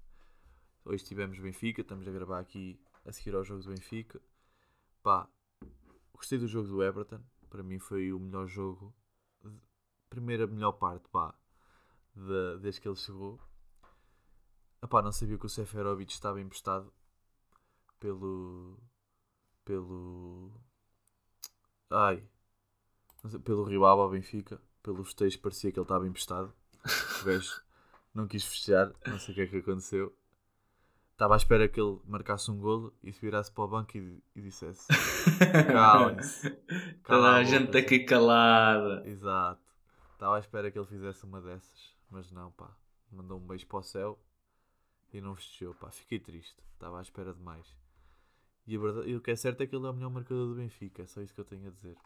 Hoje 0.86 1.04
tivemos 1.04 1.38
Benfica, 1.38 1.82
estamos 1.82 2.08
a 2.08 2.12
gravar 2.12 2.40
aqui 2.40 2.80
a 3.06 3.12
seguir 3.12 3.36
ao 3.36 3.44
jogo 3.44 3.62
do 3.62 3.70
Benfica. 3.70 4.22
Pá, 5.04 5.28
gostei 6.20 6.38
do 6.38 6.48
jogo 6.48 6.68
do 6.68 6.84
Everton. 6.84 7.22
Para 7.50 7.64
mim 7.64 7.80
foi 7.80 8.14
o 8.14 8.20
melhor 8.20 8.48
jogo. 8.48 8.94
de- 9.44 9.60
Primeira 10.10 10.46
melhor 10.48 10.74
parte, 10.74 11.08
pá, 11.10 11.34
da- 12.16 12.58
desde 12.58 12.82
que 12.82 12.88
ele 12.88 12.96
chegou. 12.96 13.40
Epá, 14.84 15.02
não 15.02 15.12
sabia 15.12 15.38
que 15.38 15.46
o 15.46 15.50
Seferovic 15.50 16.12
estava 16.12 16.40
emprestado 16.42 16.94
pelo. 18.00 18.78
pelo. 19.66 20.52
Ai. 21.90 22.24
pelo 23.44 23.64
Rio 23.64 23.86
Aba 23.86 24.04
ao 24.04 24.10
Benfica. 24.10 24.62
Pelos 24.82 25.14
textos 25.14 25.42
parecia 25.42 25.72
que 25.72 25.80
ele 25.80 25.84
estava 25.84 26.08
emprestado. 26.08 26.54
O 27.22 27.26
gajo 27.26 27.62
não 28.14 28.28
quis 28.28 28.46
festejar, 28.46 28.94
não 29.08 29.20
sei 29.20 29.34
o 29.34 29.36
que 29.36 29.42
é 29.42 29.48
que 29.48 29.58
aconteceu. 29.58 30.18
Estava 31.20 31.34
à 31.34 31.36
espera 31.36 31.68
que 31.68 31.82
ele 31.82 32.00
marcasse 32.06 32.50
um 32.50 32.58
golo 32.58 32.94
e 33.04 33.12
se 33.12 33.20
virasse 33.20 33.52
para 33.52 33.66
o 33.66 33.68
banco 33.68 33.98
e, 33.98 34.24
e 34.34 34.42
dissesse: 34.42 34.88
Calem-se. 35.70 36.50
Toda 37.06 37.32
a 37.34 37.44
gente 37.44 37.78
aqui 37.78 38.00
calada. 38.06 39.06
Exato. 39.06 39.62
Estava 40.14 40.38
à 40.38 40.40
espera 40.40 40.72
que 40.72 40.80
ele 40.80 40.88
fizesse 40.88 41.26
uma 41.26 41.42
dessas, 41.42 41.94
mas 42.10 42.32
não, 42.32 42.54
pá. 42.54 42.74
Mandou 43.12 43.38
um 43.38 43.46
beijo 43.46 43.68
para 43.68 43.80
o 43.80 43.84
céu 43.84 44.18
e 45.12 45.20
não 45.20 45.36
festejou, 45.36 45.74
pá. 45.74 45.92
Fiquei 45.92 46.22
triste. 46.22 46.56
Estava 46.76 47.00
à 47.00 47.02
espera 47.02 47.34
de 47.34 47.42
mais. 47.42 47.76
E, 48.66 48.78
verdade, 48.78 49.10
e 49.10 49.18
o 49.18 49.20
que 49.20 49.32
é 49.32 49.36
certo 49.36 49.60
é 49.60 49.68
que 49.68 49.76
ele 49.76 49.88
é 49.88 49.90
o 49.90 49.94
melhor 49.94 50.12
marcador 50.12 50.48
do 50.48 50.56
Benfica. 50.56 51.04
É 51.04 51.06
só 51.06 51.22
isso 51.22 51.34
que 51.34 51.42
eu 51.42 51.46
tenho 51.46 51.68
a 51.68 51.72
dizer. 51.72 51.98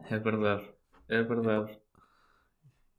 É 0.00 0.18
verdade. 0.18 0.70
É 1.08 1.22
verdade. 1.22 1.80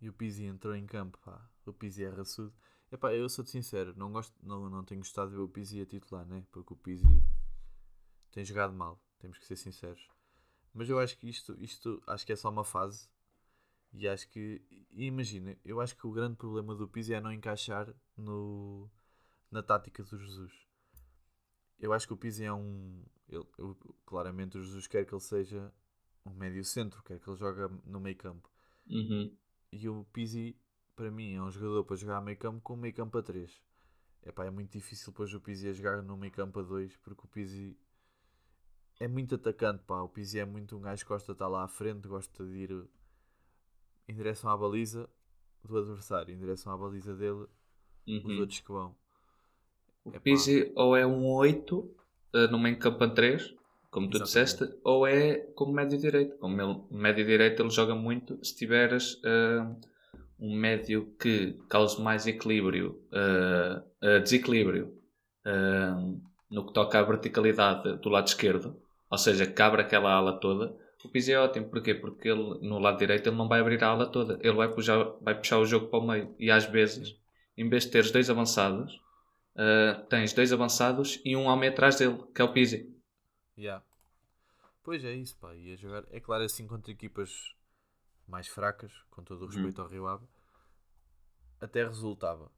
E 0.02 0.10
o 0.10 0.14
Pizzi 0.14 0.46
entrou 0.46 0.74
em 0.74 0.88
campo, 0.88 1.20
pá. 1.24 1.40
O 1.68 1.72
Pizzi 1.72 2.04
é 2.04 2.10
raçudo. 2.10 2.52
Epá, 2.96 3.14
eu 3.14 3.28
sou-te 3.28 3.50
sincero, 3.52 3.94
não, 3.98 4.10
gosto, 4.10 4.34
não, 4.42 4.70
não 4.70 4.82
tenho 4.82 5.02
gostado 5.02 5.30
de 5.30 5.36
ver 5.36 5.42
o 5.42 5.50
Pizzi 5.50 5.82
a 5.82 5.86
titular, 5.86 6.26
né? 6.26 6.46
Porque 6.50 6.74
o 6.74 6.78
Pizzi 6.78 7.04
tem 8.32 8.46
jogado 8.46 8.72
mal, 8.74 8.98
temos 9.20 9.38
que 9.38 9.46
ser 9.46 9.58
sinceros. 9.58 10.08
Mas 10.74 10.90
eu 10.90 10.98
acho 10.98 11.18
que 11.18 11.28
isto, 11.28 11.58
isto 11.62 12.02
acho 12.08 12.26
que 12.26 12.32
é 12.32 12.38
só 12.38 12.50
uma 12.50 12.64
fase. 12.64 13.10
E 13.92 14.08
acho 14.08 14.30
que, 14.30 14.62
imagina, 14.92 15.58
eu 15.66 15.82
acho 15.82 15.94
que 15.94 16.08
o 16.08 16.12
grande 16.14 16.38
problema 16.38 16.74
do 16.74 16.88
Pizzi 16.88 17.14
é 17.14 17.20
não 17.20 17.34
encaixar 17.34 17.94
no, 18.16 18.90
na 19.52 19.62
tática 19.62 20.02
do 20.02 20.18
Jesus. 20.18 20.54
Eu 21.78 21.92
acho 21.92 22.08
que 22.08 22.14
o 22.14 22.18
Pizzi 22.18 22.46
é 22.46 22.54
um. 22.54 23.04
Ele, 23.28 23.46
eu- 23.58 23.76
claramente 24.06 24.58
o 24.58 24.64
Jesus 24.64 24.88
quer 24.88 25.06
que 25.06 25.14
ele 25.14 25.22
seja 25.22 25.70
um 26.26 26.34
médio 26.34 26.64
centro, 26.64 27.04
quer 27.04 27.20
que 27.20 27.30
ele 27.30 27.38
jogue 27.38 27.60
no 27.86 28.00
meio 28.00 28.16
campo. 28.16 28.50
Uhum. 28.90 29.36
E 29.70 29.90
o 29.90 30.06
Pizzi, 30.14 30.58
para 30.96 31.12
mim, 31.12 31.36
é 31.36 31.42
um 31.42 31.52
jogador 31.52 31.84
para 31.84 31.96
jogar 31.96 32.18
a 32.18 32.22
meio 32.22 32.38
campo 32.38 32.62
com 32.62 32.76
meio 32.76 32.94
campo 32.94 33.18
a 33.18 33.22
3. 33.24 33.52
Epá, 34.26 34.46
é 34.46 34.50
muito 34.50 34.72
difícil 34.72 35.12
depois 35.12 35.34
o 35.34 35.40
Pizzi 35.40 35.68
a 35.68 35.74
jogar 35.74 36.02
no 36.02 36.18
meio 36.18 36.32
campo 36.34 36.60
a 36.60 36.64
2 36.64 36.96
porque 36.98 37.22
o 37.26 37.28
Pizzi 37.28 37.78
é 39.00 39.08
muito 39.08 39.36
atacante, 39.36 39.84
pá. 39.84 40.02
O 40.02 40.10
Pizzi 40.10 40.40
é 40.40 40.46
muito 40.46 40.76
um 40.78 40.82
gajo 40.82 41.04
que 41.04 41.10
gosta 41.10 41.28
de 41.28 41.36
estar 41.36 41.48
lá 41.48 41.64
à 41.64 41.68
frente, 41.68 42.08
gosta 42.08 42.44
de 42.46 42.52
ir 42.58 42.86
em 44.08 44.14
direção 44.16 44.50
à 44.50 44.58
baliza 44.58 45.10
do 45.64 45.78
adversário, 45.78 46.34
em 46.34 46.38
direção 46.38 46.74
à 46.74 46.78
baliza 46.78 47.14
dele, 47.16 47.46
os 48.08 48.24
Uhum. 48.24 48.40
outros 48.40 48.60
que 48.60 48.72
vão. 48.72 48.96
O 50.04 50.10
Epá. 50.10 50.20
Pizzi 50.20 50.72
ou 50.76 50.96
é 50.96 51.06
um 51.06 51.26
8 51.26 51.78
uh, 51.80 51.94
no 52.52 52.60
meio 52.60 52.78
campo 52.80 53.04
a 53.04 53.10
3, 53.10 53.54
como 53.90 54.10
tu 54.10 54.18
Exatamente. 54.18 54.26
disseste, 54.26 54.80
ou 54.84 55.08
é 55.08 55.38
como 55.56 55.74
médio 55.74 55.98
direito. 56.00 56.38
Como 56.38 56.62
ele, 56.62 56.82
médio 56.92 57.26
direito 57.26 57.62
ele 57.64 57.70
joga 57.70 57.96
muito 57.96 58.38
se 58.46 58.56
tiveres 58.56 59.16
uh, 59.24 59.76
um 60.39 60.56
médio 60.56 61.13
que 61.19 61.54
cause 61.69 62.02
mais 62.02 62.28
equilíbrio, 62.28 63.02
uh, 63.12 63.80
uh, 64.06 64.19
desequilíbrio 64.21 64.93
uh, 65.45 66.21
no 66.50 66.65
que 66.65 66.74
toca 66.74 67.00
à 67.00 67.04
verticalidade 67.04 67.98
do 67.98 68.10
lado 68.10 68.28
esquerdo, 68.28 68.80
ou 69.10 69.17
seja, 69.17 69.45
que 69.45 69.62
abre 69.62 69.82
aquela 69.82 70.12
ala 70.12 70.39
toda. 70.39 70.76
O 71.04 71.10
Pizzi 71.10 71.32
é 71.32 71.39
ótimo, 71.39 71.69
porquê? 71.69 71.93
Porque 71.93 72.30
ele 72.30 72.60
no 72.62 72.80
lado 72.80 72.98
direito 72.98 73.30
ele 73.30 73.36
não 73.36 73.48
vai 73.48 73.60
abrir 73.60 73.84
a 73.84 73.89
ala 73.89 74.08
toda, 74.08 74.39
ele 74.41 74.56
vai 74.56 74.74
puxar, 74.74 75.13
vai 75.21 75.36
puxar 75.36 75.60
o 75.60 75.65
jogo 75.65 75.88
para 75.88 76.00
o 76.00 76.08
meio 76.08 76.36
e 76.39 76.50
às 76.50 76.65
vezes, 76.65 77.15
em 77.56 77.69
vez 77.69 77.86
de 77.86 77.91
teres 77.91 78.12
dois 78.12 78.30
avançados, 78.30 79.00
tens 80.10 80.34
dois 80.34 80.52
avançados 80.52 81.21
e 81.24 81.36
um 81.36 81.45
homem 81.45 81.69
atrás 81.69 81.98
dele, 81.98 82.17
que 82.34 82.41
é 82.41 82.45
o 82.45 82.52
Pizzi. 82.52 82.91
Yeah. 83.58 83.84
Pois 84.84 85.06
é 85.06 85.13
isso, 85.13 85.38
pá. 85.38 85.54
Ia 85.56 85.78
jogar, 85.78 86.04
é 86.12 86.19
claro, 86.19 86.43
assim 86.43 86.67
contra 86.67 86.91
equipas 86.91 87.56
mais 88.28 88.48
fracas, 88.48 88.92
com 89.12 89.24
todo 89.24 89.44
o 89.44 89.48
respeito 89.48 89.82
ao 89.82 89.88
Rio 89.88 90.08
Ave, 90.08 90.26
até 91.60 91.86
resultava. 91.86 92.52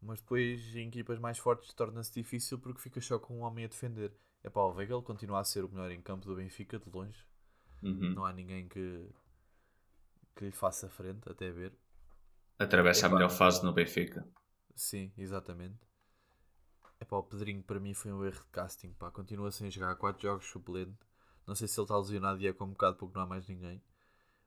Mas 0.00 0.20
depois 0.20 0.74
em 0.74 0.88
equipas 0.88 1.18
mais 1.18 1.38
fortes 1.38 1.72
torna-se 1.74 2.12
difícil 2.12 2.58
porque 2.58 2.80
fica 2.80 3.00
só 3.00 3.18
com 3.18 3.38
um 3.38 3.42
homem 3.42 3.64
a 3.64 3.68
defender. 3.68 4.12
É 4.42 4.48
pá, 4.48 4.60
o 4.62 4.72
Weigl 4.72 5.02
continua 5.02 5.40
a 5.40 5.44
ser 5.44 5.64
o 5.64 5.68
melhor 5.68 5.90
em 5.90 6.00
campo 6.00 6.26
do 6.26 6.36
Benfica, 6.36 6.78
de 6.78 6.88
longe. 6.90 7.26
Uhum. 7.82 8.14
Não 8.14 8.24
há 8.24 8.32
ninguém 8.32 8.66
que, 8.68 9.06
que 10.34 10.46
lhe 10.46 10.52
faça 10.52 10.88
frente, 10.88 11.28
até 11.30 11.50
ver. 11.50 11.74
Atravessa 12.58 13.06
Epá. 13.06 13.14
a 13.14 13.18
melhor 13.18 13.30
fase 13.30 13.62
no 13.62 13.72
Benfica. 13.72 14.26
Sim, 14.74 15.12
exatamente. 15.18 15.78
É 16.98 17.04
pá, 17.04 17.16
o 17.16 17.22
Pedrinho 17.22 17.62
para 17.62 17.80
mim 17.80 17.92
foi 17.92 18.12
um 18.12 18.24
erro 18.24 18.42
de 18.42 18.50
casting. 18.50 18.92
Pá, 18.94 19.10
continua 19.10 19.50
sem 19.50 19.70
jogar 19.70 19.94
4 19.96 20.22
jogos 20.22 20.46
suplente. 20.46 20.98
Não 21.46 21.54
sei 21.54 21.68
se 21.68 21.78
ele 21.78 21.84
está 21.84 21.98
lesionado 21.98 22.40
e 22.40 22.46
é 22.46 22.52
convocado 22.52 22.96
porque 22.96 23.14
não 23.16 23.24
há 23.24 23.26
mais 23.26 23.46
ninguém. 23.46 23.82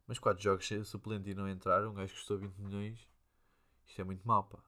Mas 0.08 0.20
4 0.20 0.44
jogos 0.44 0.68
sem 0.68 0.84
suplente 0.84 1.30
e 1.30 1.34
não 1.34 1.48
entrar, 1.48 1.88
um 1.88 1.94
gajo 1.94 2.14
que 2.14 2.20
custou 2.20 2.38
20 2.38 2.56
milhões. 2.58 3.08
Isto 3.88 4.02
é 4.02 4.04
muito 4.04 4.28
mau, 4.28 4.44
pá. 4.44 4.60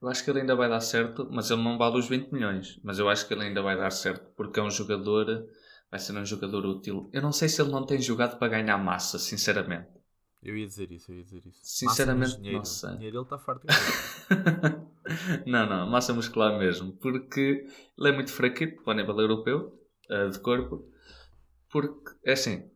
Eu 0.00 0.08
acho 0.08 0.22
que 0.22 0.30
ele 0.30 0.40
ainda 0.40 0.54
vai 0.54 0.68
dar 0.68 0.80
certo, 0.80 1.28
mas 1.30 1.50
ele 1.50 1.62
não 1.62 1.76
vale 1.76 1.98
os 1.98 2.08
20 2.08 2.30
milhões. 2.30 2.78
Mas 2.84 2.98
eu 2.98 3.08
acho 3.08 3.26
que 3.26 3.34
ele 3.34 3.44
ainda 3.44 3.62
vai 3.62 3.76
dar 3.76 3.90
certo, 3.90 4.30
porque 4.36 4.60
é 4.60 4.62
um 4.62 4.70
jogador, 4.70 5.48
vai 5.90 5.98
ser 5.98 6.16
um 6.16 6.24
jogador 6.24 6.64
útil. 6.64 7.10
Eu 7.12 7.20
não 7.20 7.32
sei 7.32 7.48
se 7.48 7.60
ele 7.60 7.70
não 7.70 7.84
tem 7.84 8.00
jogado 8.00 8.38
para 8.38 8.48
ganhar 8.48 8.78
massa, 8.78 9.18
sinceramente. 9.18 9.88
Eu 10.40 10.56
ia 10.56 10.66
dizer 10.66 10.92
isso, 10.92 11.10
eu 11.10 11.16
ia 11.16 11.24
dizer 11.24 11.44
isso. 11.46 11.60
Sinceramente, 11.62 12.36
dinheiro. 12.36 12.58
não 12.58 12.64
sei. 12.64 12.90
Dinheiro 12.92 13.16
ele 13.16 13.24
está 13.24 13.38
farto. 13.38 13.66
não, 15.44 15.68
não, 15.68 15.90
massa 15.90 16.14
muscular 16.14 16.56
mesmo, 16.56 16.92
porque 16.92 17.66
ele 17.98 18.08
é 18.08 18.12
muito 18.12 18.32
fraquito 18.32 18.82
para 18.84 18.92
o 18.92 18.96
nível 18.96 19.18
europeu, 19.18 19.82
eh, 20.08 20.28
de 20.28 20.38
corpo, 20.38 20.88
porque, 21.68 22.16
é 22.24 22.32
assim, 22.32 22.70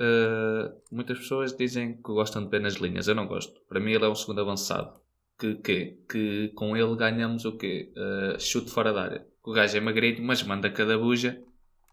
eh, 0.00 0.72
muitas 0.90 1.18
pessoas 1.18 1.56
dizem 1.56 1.96
que 1.96 2.02
gostam 2.02 2.44
de 2.44 2.50
ver 2.50 2.60
nas 2.60 2.74
linhas, 2.74 3.08
eu 3.08 3.14
não 3.14 3.26
gosto. 3.26 3.60
Para 3.68 3.80
mim 3.80 3.92
ele 3.92 4.04
é 4.04 4.08
um 4.08 4.14
segundo 4.14 4.40
avançado, 4.40 5.00
que, 5.38 5.54
que, 5.56 5.98
que 6.08 6.48
com 6.54 6.76
ele 6.76 6.96
ganhamos 6.96 7.44
o 7.44 7.56
quê? 7.56 7.92
Eh, 7.96 8.38
chute 8.38 8.70
fora 8.70 8.92
da 8.92 9.02
área. 9.02 9.26
O 9.42 9.52
gajo 9.52 9.76
é 9.76 9.80
magrinho, 9.80 10.22
mas 10.22 10.42
manda 10.42 10.70
cada 10.70 10.98
buja. 10.98 11.42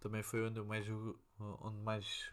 Também 0.01 0.21
foi 0.21 0.43
onde 0.43 0.59
eu 0.59 0.65
mais, 0.65 0.85
onde 1.39 1.77
mais 1.79 2.31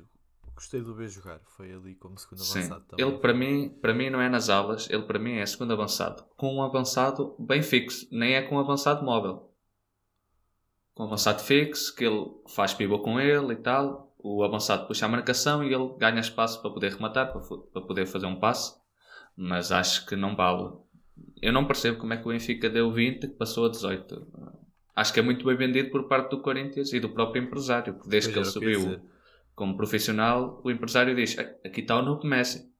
gostei 0.54 0.80
de 0.80 0.92
ver 0.92 1.08
jogar. 1.08 1.40
Foi 1.56 1.72
ali 1.72 1.94
como 1.94 2.18
segundo 2.18 2.40
Sim. 2.40 2.58
avançado 2.60 2.84
também. 2.84 3.06
Ele 3.06 3.18
para 3.18 3.34
mim, 3.34 3.68
para 3.80 3.94
mim 3.94 4.10
não 4.10 4.20
é 4.20 4.28
nas 4.28 4.48
alas, 4.48 4.88
ele 4.90 5.02
para 5.02 5.18
mim 5.18 5.36
é 5.36 5.46
segundo 5.46 5.72
avançado. 5.72 6.24
Com 6.36 6.56
um 6.56 6.62
avançado 6.62 7.34
bem 7.38 7.62
fixo, 7.62 8.06
nem 8.10 8.34
é 8.34 8.42
com 8.42 8.56
um 8.56 8.60
avançado 8.60 9.04
móvel. 9.04 9.50
Com 10.94 11.04
um 11.04 11.06
avançado 11.06 11.40
fixo, 11.42 11.94
que 11.94 12.04
ele 12.04 12.30
faz 12.48 12.74
pivô 12.74 12.98
com 12.98 13.18
ele 13.18 13.54
e 13.54 13.56
tal. 13.56 14.11
O 14.22 14.44
avançado 14.44 14.86
puxa 14.86 15.06
a 15.06 15.08
marcação 15.08 15.64
e 15.64 15.74
ele 15.74 15.94
ganha 15.98 16.20
espaço 16.20 16.62
para 16.62 16.70
poder 16.70 16.92
rematar, 16.92 17.32
para, 17.32 17.40
para 17.40 17.82
poder 17.82 18.06
fazer 18.06 18.26
um 18.26 18.38
passe. 18.38 18.80
Mas 19.36 19.72
acho 19.72 20.06
que 20.06 20.14
não 20.14 20.36
vale. 20.36 20.72
Eu 21.40 21.52
não 21.52 21.66
percebo 21.66 21.98
como 21.98 22.12
é 22.12 22.16
que 22.16 22.24
o 22.26 22.30
Benfica 22.30 22.70
deu 22.70 22.92
20 22.92 23.28
que 23.28 23.34
passou 23.34 23.66
a 23.66 23.68
18. 23.68 24.26
Acho 24.94 25.12
que 25.12 25.20
é 25.20 25.22
muito 25.22 25.44
bem 25.44 25.56
vendido 25.56 25.90
por 25.90 26.06
parte 26.06 26.30
do 26.30 26.40
Corinthians 26.40 26.92
e 26.92 27.00
do 27.00 27.08
próprio 27.08 27.42
empresário, 27.42 27.98
que 27.98 28.08
desde 28.08 28.32
Pois 28.32 28.52
que 28.52 28.58
ele 28.60 28.74
que 28.74 28.80
subiu 28.80 29.10
como 29.54 29.76
profissional, 29.76 30.60
o 30.62 30.70
empresário 30.70 31.14
diz: 31.16 31.38
"Ah, 31.38 31.54
aqui 31.64 31.80
está 31.80 31.98
o 31.98 32.02
novo 32.02 32.26
Messi. 32.26 32.70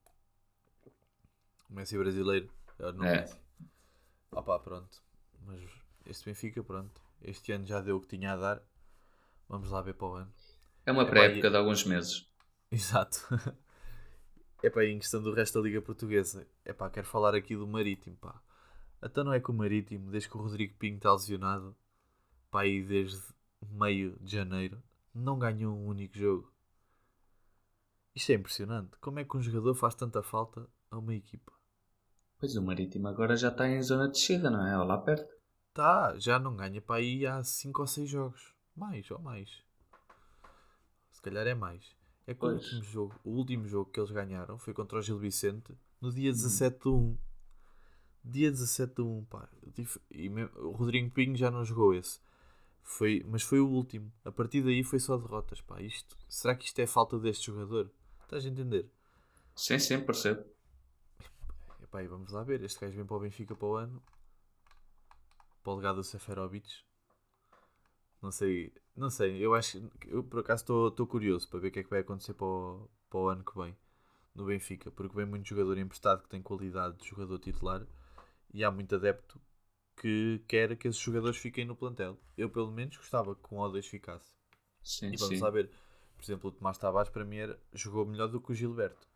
O 1.69 1.75
Messi 1.75 1.99
brasileiro. 1.99 2.51
É 2.79 2.87
o 2.87 2.93
novo 2.93 3.05
É. 3.05 3.21
Messi. 3.23 3.37
Opa, 4.31 4.59
pronto. 4.59 5.03
Mas 5.47 5.61
este 6.07 6.25
Benfica, 6.27 6.63
pronto. 6.63 7.01
Este 7.23 7.53
ano 7.53 7.67
já 7.67 7.81
deu 7.81 7.97
o 7.97 8.01
que 8.01 8.09
tinha 8.09 8.33
a 8.33 8.37
dar. 8.37 8.63
Vamos 9.49 9.71
lá 9.71 9.81
ver 9.83 9.95
para 9.95 10.07
o 10.07 10.15
ano. 10.15 10.33
É 10.85 10.93
uma 10.93 11.07
pré-época 11.07 11.51
de 11.51 11.57
alguns 11.57 11.85
meses. 11.85 12.27
Exato. 12.71 13.19
É 14.63 14.71
pá, 14.71 14.85
em 14.85 14.97
questão 14.97 15.21
do 15.21 15.35
resto 15.35 15.59
da 15.59 15.65
Liga 15.65 15.83
Portuguesa. 15.83 16.47
É 16.65 16.73
pá, 16.73 16.89
quero 16.89 17.05
falar 17.05 17.35
aqui 17.35 17.57
do 17.57 17.67
Marítimo, 17.67 18.17
pá. 18.17 18.41
Até 19.01 19.25
não 19.25 19.33
é 19.33 19.41
que 19.41 19.51
o 19.51 19.53
Marítimo, 19.53 20.09
desde 20.09 20.29
que 20.29 20.37
o 20.37 20.41
Rodrigo 20.41 20.77
Pinho 20.79 20.99
está 20.99 21.13
lesionado, 21.13 21.75
pá, 22.49 22.63
aí 22.63 22.81
desde 22.81 23.21
meio 23.61 24.17
de 24.21 24.31
janeiro, 24.31 24.81
não 25.13 25.37
ganhou 25.37 25.77
um 25.77 25.89
único 25.89 26.17
jogo. 26.17 26.53
Isto 28.15 28.31
é 28.31 28.35
impressionante. 28.37 28.97
Como 29.01 29.19
é 29.19 29.25
que 29.25 29.37
um 29.37 29.43
jogador 29.43 29.75
faz 29.75 29.97
tanta 29.97 30.23
falta 30.23 30.69
a 30.93 30.99
uma 30.99 31.15
equipa? 31.15 31.53
Pois 32.39 32.55
o 32.55 32.63
Marítimo 32.63 33.09
agora 33.09 33.37
já 33.37 33.49
está 33.49 33.69
em 33.69 33.83
zona 33.83 34.07
de 34.07 34.13
descida, 34.13 34.49
não 34.49 34.65
é? 34.65 34.79
Ou 34.79 34.85
lá 34.85 34.99
perto. 34.99 35.35
Tá, 35.75 36.17
já 36.19 36.39
não 36.39 36.55
ganha 36.55 36.81
para 36.81 36.97
aí 36.97 37.27
há 37.27 37.43
5 37.43 37.81
ou 37.81 37.87
6 37.87 38.09
jogos. 38.09 38.55
Mais 38.77 39.11
ou 39.11 39.19
mais. 39.19 39.51
Se 41.23 41.31
calhar 41.31 41.47
é 41.47 41.55
mais. 41.55 41.95
É 42.27 42.35
que 42.35 42.45
o 42.45 42.49
último, 42.49 42.83
jogo, 42.83 43.21
o 43.23 43.31
último 43.31 43.69
jogo 43.69 43.91
que 43.93 44.01
eles 44.01 44.11
ganharam 44.11 44.59
foi 44.59 44.75
contra 44.75 44.99
o 44.99 45.03
Gil 45.03 45.19
Vicente 45.19 45.73
no 46.01 46.11
dia 46.11 46.31
Uhum. 46.31 46.37
17 46.37 46.81
de 46.81 46.89
1. 46.89 47.19
Dia 48.25 48.51
17 48.51 48.95
de 48.97 49.03
1, 49.03 49.25
pá. 49.27 49.49
E 50.11 50.29
o 50.57 50.71
Rodrigo 50.73 51.13
Pinho 51.13 51.37
já 51.37 51.49
não 51.49 51.65
jogou 51.65 51.95
esse. 51.95 52.19
Foi, 52.83 53.25
mas 53.29 53.45
foi 53.45 53.61
o 53.61 53.69
último. 53.69 54.13
A 54.25 54.33
partir 54.33 54.63
daí 54.63 54.83
foi 54.83 54.99
só 54.99 55.17
derrotas, 55.17 55.61
pá. 55.61 55.81
Isto, 55.81 56.17
será 56.29 56.57
que 56.57 56.65
isto 56.65 56.81
é 56.81 56.89
falta 56.89 57.17
deste 57.21 57.47
jogador? 57.47 57.89
Estás 58.25 58.45
a 58.45 58.49
entender? 58.49 58.91
Sim, 59.55 59.79
sim, 59.79 60.01
percebo. 60.01 60.45
Epá, 61.81 62.03
e 62.03 62.09
vamos 62.09 62.33
lá 62.33 62.43
ver. 62.43 62.65
Este 62.65 62.81
gajo 62.81 62.97
vem 62.97 63.07
para 63.07 63.17
o 63.17 63.21
Benfica 63.21 63.55
para 63.55 63.69
o 63.69 63.77
ano. 63.77 64.03
Para 65.63 65.73
o 65.73 65.77
legado 65.77 65.97
do 65.97 66.05
Seferovic. 66.05 66.69
Não 68.23 68.31
sei. 68.33 68.73
Não 68.97 69.11
sei. 69.11 69.39
Eu 69.45 69.55
acho. 69.55 69.91
Eu 70.07 70.23
por 70.25 70.41
acaso 70.41 70.63
estou- 70.63 71.07
curioso 71.07 71.49
para 71.49 71.61
ver 71.61 71.69
o 71.69 71.73
que 71.73 71.81
é 71.81 71.83
que 71.85 71.91
vai 71.91 72.01
acontecer 72.01 72.35
para 72.35 72.47
o, 72.47 72.89
para 73.11 73.19
o 73.21 73.29
ano 73.29 73.45
que 73.45 73.57
vem. 73.59 73.77
No 74.35 74.47
Benfica. 74.47 74.91
Porque 74.91 75.17
vem 75.17 75.27
muito 75.27 75.49
jogador 75.49 75.79
emprestado 75.79 76.23
que 76.23 76.29
tem 76.31 76.43
qualidade 76.43 76.99
de 76.99 77.09
jogador 77.09 77.39
titular. 77.39 77.87
E 78.55 78.65
há 78.65 78.71
muito 78.71 78.95
adepto 78.97 79.41
que 79.97 80.43
quer 80.49 80.77
que 80.77 80.89
esses 80.89 81.01
jogadores 81.01 81.39
fiquem 81.39 81.65
no 81.67 81.77
plantel. 81.77 82.19
Eu 82.37 82.51
pelo 82.51 82.73
menos 82.73 82.97
gostava 82.99 83.35
que 83.37 83.55
um 83.55 83.59
ou 83.59 83.71
dois 83.71 83.87
ficasse. 83.87 84.35
Sim, 84.83 85.13
E 85.13 85.19
vamos 85.19 85.39
sim. 85.39 85.51
ver. 85.53 85.71
Por 86.17 86.25
exemplo, 86.25 86.51
o 86.51 86.53
Tomás 86.53 86.79
Tavares 86.79 87.11
para 87.11 87.25
mim 87.25 87.39
era, 87.39 87.61
jogou 87.75 88.07
melhor 88.07 88.29
do 88.29 88.41
que 88.41 88.53
o 88.53 88.57
Gilberto. 88.57 89.09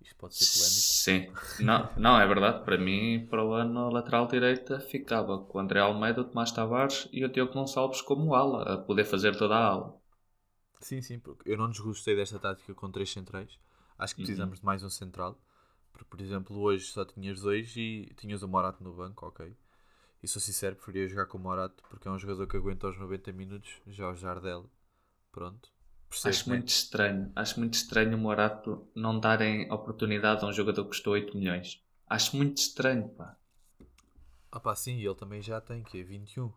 Isto 0.00 0.16
pode 0.16 0.34
ser 0.34 0.46
polémico. 0.46 0.88
Sim. 1.04 1.32
Não, 1.58 1.92
não, 1.96 2.20
é 2.20 2.26
verdade. 2.26 2.64
Para 2.64 2.78
mim, 2.78 3.26
para 3.28 3.44
o 3.44 3.52
ano, 3.52 3.80
a 3.86 3.90
lateral 3.90 4.26
direita 4.26 4.80
ficava 4.80 5.38
com 5.38 5.58
o 5.58 5.60
André 5.60 5.80
Almeida, 5.80 6.20
o 6.22 6.24
Tomás 6.24 6.50
Tavares 6.52 7.08
e 7.12 7.24
o 7.24 7.28
Diogo 7.28 7.52
Gonçalves 7.52 8.00
como 8.00 8.34
ala, 8.34 8.62
a 8.74 8.78
poder 8.78 9.04
fazer 9.04 9.36
toda 9.36 9.54
a 9.56 9.66
ala. 9.66 10.00
Sim, 10.80 11.00
sim, 11.02 11.18
porque 11.18 11.50
eu 11.50 11.56
não 11.58 11.68
desgostei 11.70 12.16
desta 12.16 12.38
tática 12.38 12.74
com 12.74 12.90
três 12.90 13.10
centrais. 13.10 13.58
Acho 13.98 14.14
que 14.14 14.18
Uhum. 14.18 14.22
precisamos 14.22 14.58
de 14.60 14.64
mais 14.64 14.82
um 14.82 14.90
central. 14.90 15.38
Porque, 15.92 16.06
por 16.08 16.20
exemplo, 16.20 16.58
hoje 16.58 16.86
só 16.86 17.04
tinhas 17.04 17.40
dois 17.42 17.76
e 17.76 18.12
tinhas 18.16 18.42
o 18.42 18.48
Morato 18.48 18.82
no 18.82 18.92
banco, 18.94 19.26
ok. 19.26 19.54
E 20.22 20.28
sou 20.28 20.40
sincero, 20.42 20.76
preferia 20.76 21.08
jogar 21.08 21.26
com 21.26 21.38
o 21.38 21.40
Morato 21.40 21.82
porque 21.90 22.08
é 22.08 22.10
um 22.10 22.18
jogador 22.18 22.46
que 22.46 22.56
aguenta 22.56 22.88
os 22.88 22.98
90 22.98 23.32
minutos. 23.32 23.80
Já 23.86 24.10
o 24.10 24.16
Jardel, 24.16 24.70
pronto. 25.32 25.70
Percebo, 26.10 26.40
Acho 26.40 26.48
né? 26.48 26.62
muito 26.62 26.68
estranho. 26.68 27.32
Acho 27.36 27.60
muito 27.60 27.74
estranho 27.74 28.16
o 28.16 28.18
Morato 28.20 28.88
não 28.94 29.20
darem 29.20 29.70
oportunidade 29.72 30.44
a 30.44 30.48
um 30.48 30.52
jogador 30.52 30.84
que 30.84 30.88
custou 30.90 31.12
8 31.14 31.36
milhões. 31.36 31.82
Acho 32.08 32.36
muito 32.36 32.58
estranho, 32.58 33.08
pá. 33.10 33.36
Ah 34.52 34.60
pá, 34.60 34.76
sim, 34.76 34.96
e 34.98 35.04
ele 35.04 35.14
também 35.16 35.42
já 35.42 35.60
tem, 35.60 35.82
que 35.82 35.98
é 35.98 36.04
21. 36.04 36.52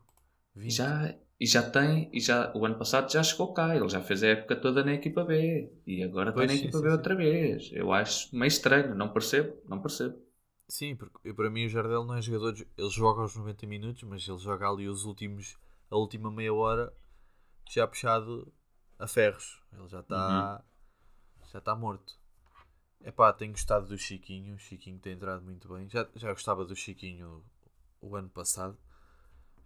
20. 0.55 0.87
Já, 0.87 1.15
e 1.39 1.45
já 1.45 1.69
tem, 1.69 2.09
e 2.13 2.19
já, 2.19 2.51
o 2.55 2.65
ano 2.65 2.77
passado 2.77 3.11
já 3.11 3.21
chegou 3.23 3.53
cá, 3.53 3.75
ele 3.75 3.87
já 3.89 4.01
fez 4.01 4.23
a 4.23 4.27
época 4.27 4.55
toda 4.55 4.83
na 4.83 4.93
equipa 4.93 5.23
B 5.23 5.71
e 5.85 6.03
agora 6.03 6.31
está 6.31 6.43
Pois, 6.43 6.45
na 6.45 6.53
sim, 6.53 6.71
equipa 6.71 6.79
sim, 6.79 6.81
B 6.81 6.89
sim. 6.89 6.91
outra 6.91 7.15
vez. 7.15 7.69
Eu 7.73 7.91
acho 7.93 8.35
meio 8.35 8.47
estranho, 8.47 8.95
não 8.95 9.11
percebo, 9.13 9.55
não 9.67 9.81
percebo. 9.81 10.17
Sim, 10.67 10.95
porque 10.95 11.17
eu, 11.29 11.33
para 11.35 11.49
mim 11.49 11.65
o 11.65 11.69
Jardel 11.69 12.03
não 12.03 12.15
é 12.15 12.21
jogador. 12.21 12.51
de- 12.53 12.67
Ele 12.77 12.89
joga 12.89 13.21
aos 13.21 13.35
90 13.35 13.65
minutos, 13.67 14.03
mas 14.03 14.27
ele 14.27 14.37
joga 14.37 14.67
ali 14.69 14.87
os 14.89 15.05
últimos. 15.05 15.57
a 15.89 15.95
última 15.95 16.31
meia 16.31 16.53
hora 16.53 16.91
já 17.71 17.87
puxado 17.87 18.51
a 18.99 19.07
ferros. 19.07 19.61
Ele 19.73 19.87
já 19.87 19.99
está 20.01 20.63
já 21.51 21.59
está 21.59 21.75
morto. 21.75 22.17
Epá, 23.01 23.33
tenho 23.33 23.51
gostado 23.51 23.87
do 23.87 23.97
Chiquinho. 23.97 24.55
O 24.55 24.59
Chiquinho 24.59 24.99
tem 24.99 25.13
entrado 25.13 25.43
muito 25.43 25.67
bem. 25.73 25.89
Já, 25.89 26.07
já 26.15 26.31
gostava 26.33 26.65
do 26.65 26.75
Chiquinho 26.75 27.43
o 28.01 28.15
ano 28.15 28.29
passado. 28.29 28.77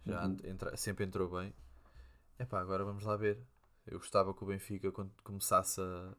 Já 0.06 0.24
Uhum. 0.24 0.36
entra- 0.44 0.76
sempre 0.76 1.04
entrou 1.04 1.28
bem. 1.30 1.54
Epá, 2.38 2.60
agora 2.60 2.84
vamos 2.84 3.04
lá 3.04 3.16
ver. 3.16 3.40
Eu 3.86 3.98
gostava 3.98 4.34
que 4.34 4.44
o 4.44 4.46
Benfica 4.46 4.92
quando 4.92 5.12
começasse 5.24 5.80
a, 5.80 6.14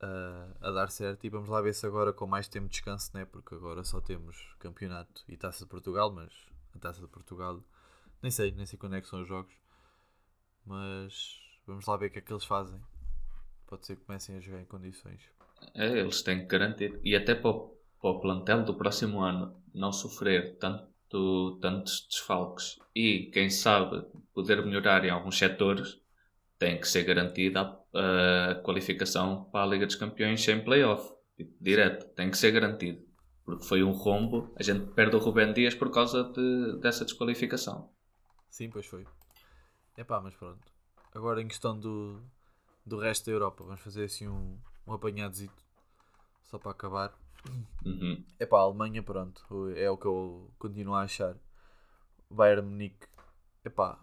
a, 0.00 0.68
a 0.68 0.70
dar 0.72 0.90
certo 0.90 1.24
e 1.24 1.30
vamos 1.30 1.48
lá 1.48 1.60
ver 1.60 1.74
se 1.74 1.86
agora 1.86 2.12
com 2.12 2.26
mais 2.26 2.48
tempo 2.48 2.66
de 2.66 2.72
descanso, 2.72 3.10
né? 3.14 3.24
Porque 3.24 3.54
agora 3.54 3.84
só 3.84 4.00
temos 4.00 4.54
campeonato 4.58 5.24
e 5.28 5.36
taça 5.36 5.64
de 5.64 5.70
Portugal, 5.70 6.10
mas 6.12 6.32
a 6.74 6.78
taça 6.78 7.00
de 7.00 7.08
Portugal 7.08 7.62
nem 8.22 8.30
sei, 8.30 8.52
nem 8.52 8.66
sei 8.66 8.78
quando 8.78 8.96
é 8.96 9.00
que 9.00 9.08
são 9.08 9.22
os 9.22 9.28
jogos. 9.28 9.54
Mas 10.64 11.40
vamos 11.72 11.86
lá 11.86 11.96
ver 11.96 12.06
o 12.06 12.10
que 12.10 12.18
é 12.18 12.22
que 12.22 12.32
eles 12.32 12.44
fazem. 12.44 12.80
Pode 13.66 13.86
ser 13.86 13.96
que 13.96 14.04
comecem 14.04 14.36
a 14.36 14.40
jogar 14.40 14.60
em 14.60 14.66
condições. 14.66 15.20
É, 15.74 15.86
eles 15.98 16.22
têm 16.22 16.40
que 16.40 16.46
garantir. 16.46 17.00
E 17.02 17.16
até 17.16 17.34
para 17.34 17.50
o, 17.50 17.76
para 18.00 18.10
o 18.10 18.20
plantel 18.20 18.64
do 18.64 18.74
próximo 18.74 19.20
ano 19.20 19.56
não 19.74 19.92
sofrer 19.92 20.58
tanto, 20.58 21.58
tantos 21.60 22.06
desfalques 22.08 22.78
e, 22.94 23.30
quem 23.32 23.48
sabe, 23.48 24.04
poder 24.34 24.64
melhorar 24.64 25.04
em 25.04 25.10
alguns 25.10 25.38
setores, 25.38 25.98
tem 26.58 26.78
que 26.78 26.86
ser 26.86 27.04
garantida 27.04 27.60
a, 27.94 28.50
a 28.50 28.54
qualificação 28.56 29.44
para 29.50 29.64
a 29.64 29.66
Liga 29.66 29.86
dos 29.86 29.96
Campeões 29.96 30.42
sem 30.42 30.62
playoff. 30.62 31.12
Tipo, 31.36 31.52
direto, 31.60 32.06
tem 32.14 32.30
que 32.30 32.36
ser 32.36 32.50
garantido. 32.52 33.02
Porque 33.44 33.64
foi 33.64 33.82
um 33.82 33.90
rombo. 33.92 34.52
A 34.56 34.62
gente 34.62 34.86
perde 34.92 35.16
o 35.16 35.18
Rubén 35.18 35.52
Dias 35.52 35.74
por 35.74 35.90
causa 35.90 36.24
de- 36.24 36.78
dessa 36.80 37.04
desqualificação. 37.04 37.90
Sim, 38.50 38.70
pois 38.70 38.86
foi. 38.86 39.06
Epá, 39.96 40.20
mas 40.20 40.34
pronto. 40.34 40.71
Agora 41.14 41.42
em 41.42 41.48
questão 41.48 41.78
do, 41.78 42.22
do 42.84 42.98
resto 42.98 43.26
da 43.26 43.32
Europa, 43.32 43.64
vamos 43.64 43.80
fazer 43.80 44.04
assim 44.04 44.28
um, 44.28 44.58
um 44.86 44.92
apanhadozito. 44.92 45.62
Só 46.44 46.58
para 46.58 46.72
acabar. 46.72 47.14
Uhum. 47.84 48.24
Epá, 48.38 48.58
a 48.58 48.62
Alemanha, 48.62 49.02
pronto. 49.02 49.42
É 49.76 49.90
o 49.90 49.96
que 49.96 50.06
eu 50.06 50.50
continuo 50.58 50.94
a 50.94 51.02
achar. 51.02 51.36
Bayern 52.30 52.66
Munique, 52.66 53.06
epá, 53.64 54.02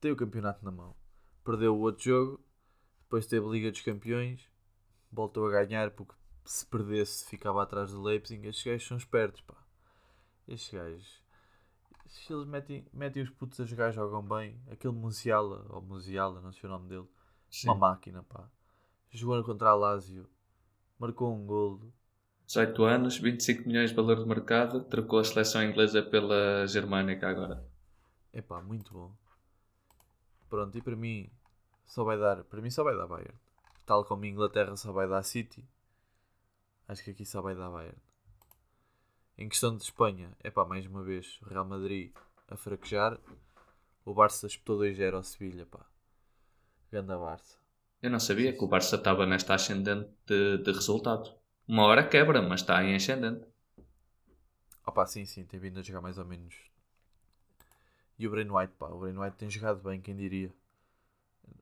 tem 0.00 0.10
o 0.10 0.16
campeonato 0.16 0.64
na 0.64 0.70
mão. 0.70 0.94
Perdeu 1.44 1.76
o 1.76 1.80
outro 1.80 2.04
jogo. 2.04 2.44
Depois 3.02 3.26
teve 3.26 3.46
a 3.46 3.50
Liga 3.50 3.70
dos 3.70 3.80
Campeões. 3.80 4.48
Voltou 5.12 5.46
a 5.46 5.50
ganhar 5.50 5.90
porque 5.90 6.14
se 6.44 6.64
perdesse 6.66 7.28
ficava 7.28 7.62
atrás 7.62 7.90
do 7.90 8.02
Leipzig. 8.02 8.46
Estes 8.46 8.64
gajos 8.64 8.88
são 8.88 8.96
espertos, 8.96 9.40
pá. 9.42 9.56
Estes 10.48 10.72
gajos. 10.72 11.22
Se 12.10 12.32
eles 12.32 12.46
metem, 12.46 12.84
metem 12.92 13.22
os 13.22 13.30
putos 13.30 13.60
a 13.60 13.64
jogar, 13.64 13.92
jogam 13.92 14.20
bem. 14.20 14.60
Aquele 14.68 14.92
Musiala, 14.92 15.64
ou 15.68 15.80
Musiala, 15.80 16.40
não 16.40 16.52
sei 16.52 16.68
o 16.68 16.72
nome 16.72 16.88
dele. 16.88 17.08
Sim. 17.48 17.68
Uma 17.68 17.76
máquina, 17.76 18.22
pá. 18.24 18.50
Jogou 19.10 19.42
contra 19.44 19.70
a 19.70 19.74
Lazio. 19.74 20.28
Marcou 20.98 21.32
um 21.32 21.46
golo. 21.46 21.92
18 22.46 22.82
anos, 22.82 23.16
25 23.16 23.68
milhões 23.68 23.90
de 23.90 23.96
valor 23.96 24.16
de 24.16 24.26
mercado, 24.26 24.82
trocou 24.82 25.20
a 25.20 25.24
seleção 25.24 25.62
inglesa 25.62 26.02
pela 26.02 26.66
germânica 26.66 27.28
agora. 27.28 27.64
Epá, 28.32 28.60
muito 28.60 28.92
bom. 28.92 29.14
Pronto, 30.48 30.76
e 30.76 30.82
para 30.82 30.96
mim 30.96 31.30
só 31.86 32.02
vai 32.02 32.18
dar, 32.18 32.42
para 32.42 32.60
mim 32.60 32.70
só 32.70 32.82
vai 32.82 32.96
dar 32.96 33.06
Bayern. 33.06 33.38
Tal 33.86 34.04
como 34.04 34.24
a 34.24 34.26
Inglaterra 34.26 34.76
só 34.76 34.90
vai 34.90 35.08
dar 35.08 35.22
City. 35.22 35.64
Acho 36.88 37.04
que 37.04 37.10
aqui 37.12 37.24
só 37.24 37.40
vai 37.40 37.54
dar 37.54 37.70
Bayern. 37.70 37.96
Em 39.40 39.48
questão 39.48 39.74
de 39.74 39.82
Espanha, 39.82 40.30
epá, 40.44 40.66
mais 40.66 40.84
uma 40.84 41.02
vez, 41.02 41.40
Real 41.48 41.64
Madrid 41.64 42.12
a 42.46 42.58
fraquejar. 42.58 43.18
O 44.04 44.12
Barça 44.12 44.46
espetou 44.46 44.78
2-0 44.80 45.14
ao 45.14 45.22
Sevilha, 45.22 45.64
pá. 45.64 45.80
Ganda 46.92 47.16
Barça. 47.16 47.56
Eu 48.02 48.10
não 48.10 48.20
sabia 48.20 48.52
que 48.52 48.62
o 48.62 48.68
Barça 48.68 48.96
estava 48.96 49.24
nesta 49.24 49.54
ascendente 49.54 50.10
de, 50.26 50.58
de 50.58 50.70
resultados. 50.70 51.34
Uma 51.66 51.84
hora 51.84 52.06
quebra, 52.06 52.42
mas 52.42 52.60
está 52.60 52.84
em 52.84 52.94
ascendente. 52.94 53.46
Opa, 54.86 55.06
sim, 55.06 55.24
sim, 55.24 55.42
tem 55.46 55.58
vindo 55.58 55.80
a 55.80 55.82
jogar 55.82 56.02
mais 56.02 56.18
ou 56.18 56.26
menos. 56.26 56.56
E 58.18 58.28
o 58.28 58.30
Brain 58.30 58.50
White, 58.50 58.74
pá, 58.78 58.88
o 58.88 58.98
Brain 58.98 59.16
White 59.16 59.38
tem 59.38 59.48
jogado 59.48 59.82
bem, 59.82 60.02
quem 60.02 60.14
diria. 60.14 60.52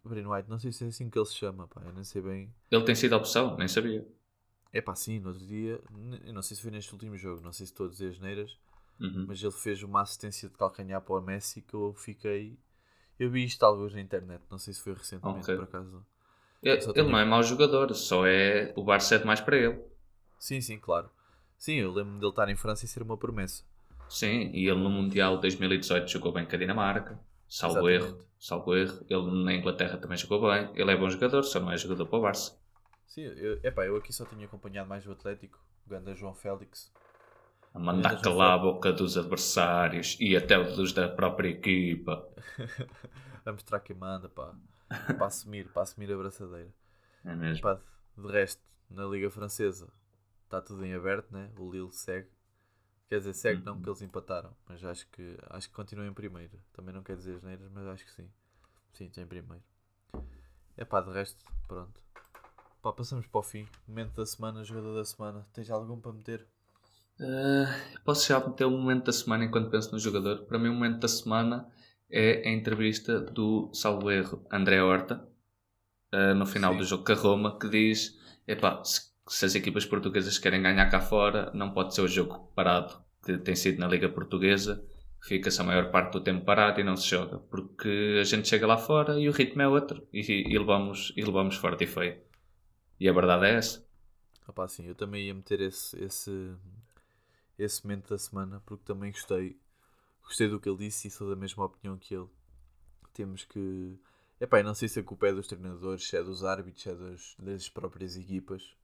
O 0.03 0.09
Brain 0.09 0.27
White, 0.27 0.51
não 0.51 0.59
sei 0.59 0.73
se 0.73 0.85
é 0.85 0.88
assim 0.88 1.09
que 1.09 1.17
ele 1.17 1.27
se 1.27 1.37
chama, 1.37 1.69
pá, 1.69 1.81
eu 1.85 1.93
não 1.93 2.03
sei 2.03 2.23
bem. 2.23 2.53
Ele 2.73 2.85
tem 2.85 2.97
sido 2.97 3.14
a 3.14 3.19
opção, 3.19 3.57
nem 3.57 3.69
sabia. 3.69 4.05
É 4.73 4.81
pá, 4.81 4.95
sim, 4.95 5.19
no 5.19 5.29
outro 5.31 5.47
dia, 5.47 5.81
eu 6.25 6.33
não 6.33 6.43
sei 6.43 6.57
se 6.57 6.63
foi 6.63 6.71
neste 6.71 6.93
último 6.93 7.17
jogo, 7.17 7.41
não 7.43 7.53
sei 7.53 7.67
se 7.67 7.73
estou 7.73 7.87
a 7.87 7.91
dizer 7.91 8.11
as 8.11 8.19
neiras, 8.21 8.57
Uhum. 9.01 9.27
mas 9.27 9.43
ele 9.43 9.53
fez 9.53 9.83
uma 9.83 10.03
assistência 10.03 10.49
de 10.49 10.57
calcanhar 10.57 11.01
para 11.03 11.17
o 11.17 11.21
Messi 11.23 11.63
que 11.63 11.75
eu 11.75 11.95
fiquei. 11.95 12.59
Eu 13.19 13.31
vi 13.31 13.45
isto 13.45 13.63
alguns 13.65 13.95
na 13.95 14.01
internet, 14.01 14.43
não 14.51 14.59
sei 14.59 14.75
se 14.75 14.81
foi 14.83 14.95
recentemente 14.95 15.45
Ok. 15.45 15.55
por 15.57 15.65
acaso. 15.65 16.07
Ele, 16.63 16.81
Só 16.83 16.93
ele 16.95 16.95
tenho- 16.95 17.11
não 17.11 17.19
é 17.19 17.25
mau 17.25 17.43
jogador, 17.43 17.95
só 17.95 18.27
é 18.27 18.73
o 18.77 18.85
Barça 18.85 19.17
é 19.17 19.19
demais 19.19 19.41
para 19.41 19.57
ele. 19.57 19.81
Sim, 20.39 20.61
sim, 20.61 20.79
claro. 20.79 21.11
Sim, 21.57 21.75
eu 21.75 21.93
lembro 21.93 22.19
dele 22.19 22.31
estar 22.31 22.49
em 22.49 22.57
França 22.57 22.85
e 22.85 22.89
ser 22.89 23.03
uma 23.03 23.17
promessa. 23.17 23.63
Sim, 24.09 24.51
e 24.55 24.67
ele 24.69 24.81
no 24.81 24.91
Mundial 24.91 25.37
de 25.37 25.43
2018 25.43 26.09
jogou 26.11 26.33
bem 26.33 26.45
com 26.47 26.55
a 26.55 26.59
Dinamarca. 26.59 27.19
Salvo 27.49 27.89
erro, 27.89 28.19
salvo 28.39 28.75
erro. 28.75 29.05
Ele 29.09 29.45
na 29.45 29.55
Inglaterra 29.55 29.97
também 29.99 30.17
jogou 30.19 30.41
bem. 30.43 30.71
Ele 30.75 30.91
é 30.93 30.97
bom 30.97 31.09
jogador, 31.11 31.43
só 31.43 31.61
não 31.61 31.71
é 31.71 31.77
jogador 31.77 32.07
para 32.07 32.19
o 32.19 32.23
Barça. 32.23 32.59
Sim, 33.09 33.23
eu, 33.23 33.59
epá, 33.64 33.85
eu 33.87 33.97
aqui 33.97 34.12
só 34.12 34.25
tinha 34.25 34.47
acompanhado 34.47 34.88
mais 34.88 35.05
o 35.07 35.11
Atlético, 35.12 35.59
o 35.87 35.90
ganda 35.90 36.14
João 36.14 36.33
Félix. 36.35 36.92
A 37.75 37.79
mandar 37.79 38.21
calar 38.21 38.53
a 38.55 38.59
boca 38.59 38.92
dos 38.92 39.16
adversários 39.16 40.16
e 40.21 40.37
até 40.37 40.62
dos 40.62 40.92
da 40.92 41.09
própria 41.09 41.49
equipa. 41.49 42.29
a 43.44 43.53
mostrar 43.53 43.81
quem 43.81 43.97
manda, 43.97 44.29
pá. 44.29 44.55
Para 45.16 45.27
assumir, 45.27 45.68
para 45.68 45.83
assumir 45.83 46.12
a 46.12 46.16
braçadeira. 46.16 46.73
É 47.25 47.35
mesmo. 47.35 47.62
Pá, 47.62 47.81
de 48.16 48.29
resto, 48.33 48.62
na 48.90 49.07
Liga 49.07 49.31
Francesa 49.31 49.92
está 50.44 50.61
tudo 50.61 50.85
em 50.85 50.94
aberto, 50.94 51.33
né? 51.33 51.51
O 51.59 51.71
Lille 51.71 51.92
segue. 51.92 52.29
Quer 53.09 53.18
dizer, 53.18 53.35
segue 53.35 53.62
não, 53.64 53.75
Uhum. 53.75 53.79
porque 53.79 53.90
eles 53.90 54.03
empataram. 54.03 54.57
Mas 54.68 54.85
acho 54.85 55.09
que, 55.11 55.38
acho 55.51 55.68
que 55.68 55.75
continua 55.75 56.07
em 56.07 56.12
primeiro. 56.14 56.59
Também 56.73 56.94
não 56.94 57.03
quer 57.03 57.16
dizer 57.16 57.37
as 57.37 57.42
neiras, 57.42 57.71
mas 57.73 57.87
acho 57.88 58.05
que 58.05 58.12
sim. 58.12 58.31
Sim, 58.94 59.07
está 59.07 59.23
em 59.23 59.27
primeiro. 59.27 59.64
É 60.79 60.85
pá, 60.85 61.01
de 61.03 61.11
resto, 61.12 61.44
pronto. 61.66 62.01
Pá, 62.83 62.93
passamos 62.93 63.27
para 63.27 63.41
o 63.41 63.43
fim. 63.43 63.67
Momento 63.87 64.14
da 64.14 64.27
semana, 64.27 64.62
jogador 64.62 64.95
da 64.95 65.05
semana. 65.05 65.47
Tens 65.53 65.71
algum 65.71 66.01
para 66.01 66.12
meter? 66.12 66.47
Ah, 67.21 67.75
posso 68.05 68.29
já 68.29 68.38
meter 68.38 68.64
o 68.64 68.71
momento 68.71 69.07
da 69.07 69.12
semana 69.12 69.45
enquanto 69.45 69.71
penso 69.71 69.91
no 69.93 69.99
jogador? 69.99 70.45
Para 70.45 70.59
mim, 70.59 70.69
o 70.69 70.75
momento 70.75 71.01
da 71.01 71.09
semana 71.09 71.69
é 72.09 72.49
a 72.49 72.53
entrevista 72.53 73.21
do 73.21 73.71
salvo 73.75 74.11
erro 74.11 74.47
André 74.51 74.81
Horta 74.81 75.27
ah, 76.12 76.35
no 76.35 76.47
final 76.47 76.73
Sim. 76.73 76.79
do 76.79 76.85
jogo 76.85 77.05
com 77.05 77.12
a 77.12 77.17
Roma 77.17 77.59
que 77.59 77.69
diz: 77.69 78.17
epá, 78.47 78.83
se, 78.85 79.11
se 79.29 79.45
as 79.45 79.55
equipas 79.57 79.85
portuguesas 79.85 80.38
querem 80.38 80.62
ganhar 80.62 80.88
cá 80.88 81.01
fora, 81.01 81.51
não 81.55 81.73
pode 81.73 81.95
ser 81.95 82.03
o 82.03 82.09
jogo 82.09 82.53
parado 82.55 83.03
que 83.25 83.37
tem 83.38 83.57
sido 83.57 83.79
na 83.81 83.88
Liga 83.88 84.09
Portuguesa. 84.09 84.85
Fica-se 85.21 85.61
a 85.61 85.64
maior 85.64 85.91
parte 85.91 86.12
do 86.12 86.21
tempo 86.21 86.45
parado 86.45 86.81
e 86.81 86.85
não 86.85 86.97
se 86.97 87.09
joga 87.09 87.38
porque 87.38 88.19
a 88.21 88.25
gente 88.25 88.47
chega 88.47 88.69
lá 88.69 88.77
fora 88.79 89.19
e 89.19 89.29
o 89.29 89.33
ritmo 89.33 89.61
é 89.62 89.67
outro 89.67 90.07
e, 90.12 90.21
e 90.21 90.57
levamos, 90.57 91.12
e 91.17 91.25
levamos 91.25 91.57
forte 91.57 91.83
e 91.83 91.87
feio. 91.88 92.28
E 92.99 93.09
a 93.09 93.13
verdade 93.13 93.47
é 93.47 93.55
essa. 93.55 93.87
Opá, 94.47 94.67
sim, 94.69 94.87
eu 94.87 94.95
também 94.95 95.27
ia 95.27 95.35
meter 95.35 95.61
esse, 95.61 95.97
esse, 96.03 96.57
esse 97.59 97.85
momento 97.85 98.09
da 98.11 98.19
semana 98.19 98.63
porque 98.67 98.85
também 98.85 99.13
gostei. 99.13 99.59
Gostei 100.23 100.49
do 100.49 100.61
que 100.61 100.69
ele 100.69 100.79
disse 100.79 101.09
e 101.09 101.11
sou 101.11 101.29
da 101.29 101.37
mesma 101.37 101.65
opinião 101.65 101.97
que 101.97 102.15
ele. 102.15 102.29
Temos 103.13 103.45
que. 103.45 103.99
Epá, 104.41 104.61
eu 104.61 104.65
não 104.65 104.75
sei 104.75 104.89
se 104.89 105.01
a 105.01 105.03
culpa 105.03 105.29
é 105.29 105.33
dos 105.33 105.47
treinadores, 105.47 106.13
é 106.15 106.23
dos 106.23 106.45
árbitros, 106.45 106.87
é 106.87 106.95
das, 106.95 107.37
das 107.39 107.69
próprias 107.69 108.17
equipas, 108.17 108.77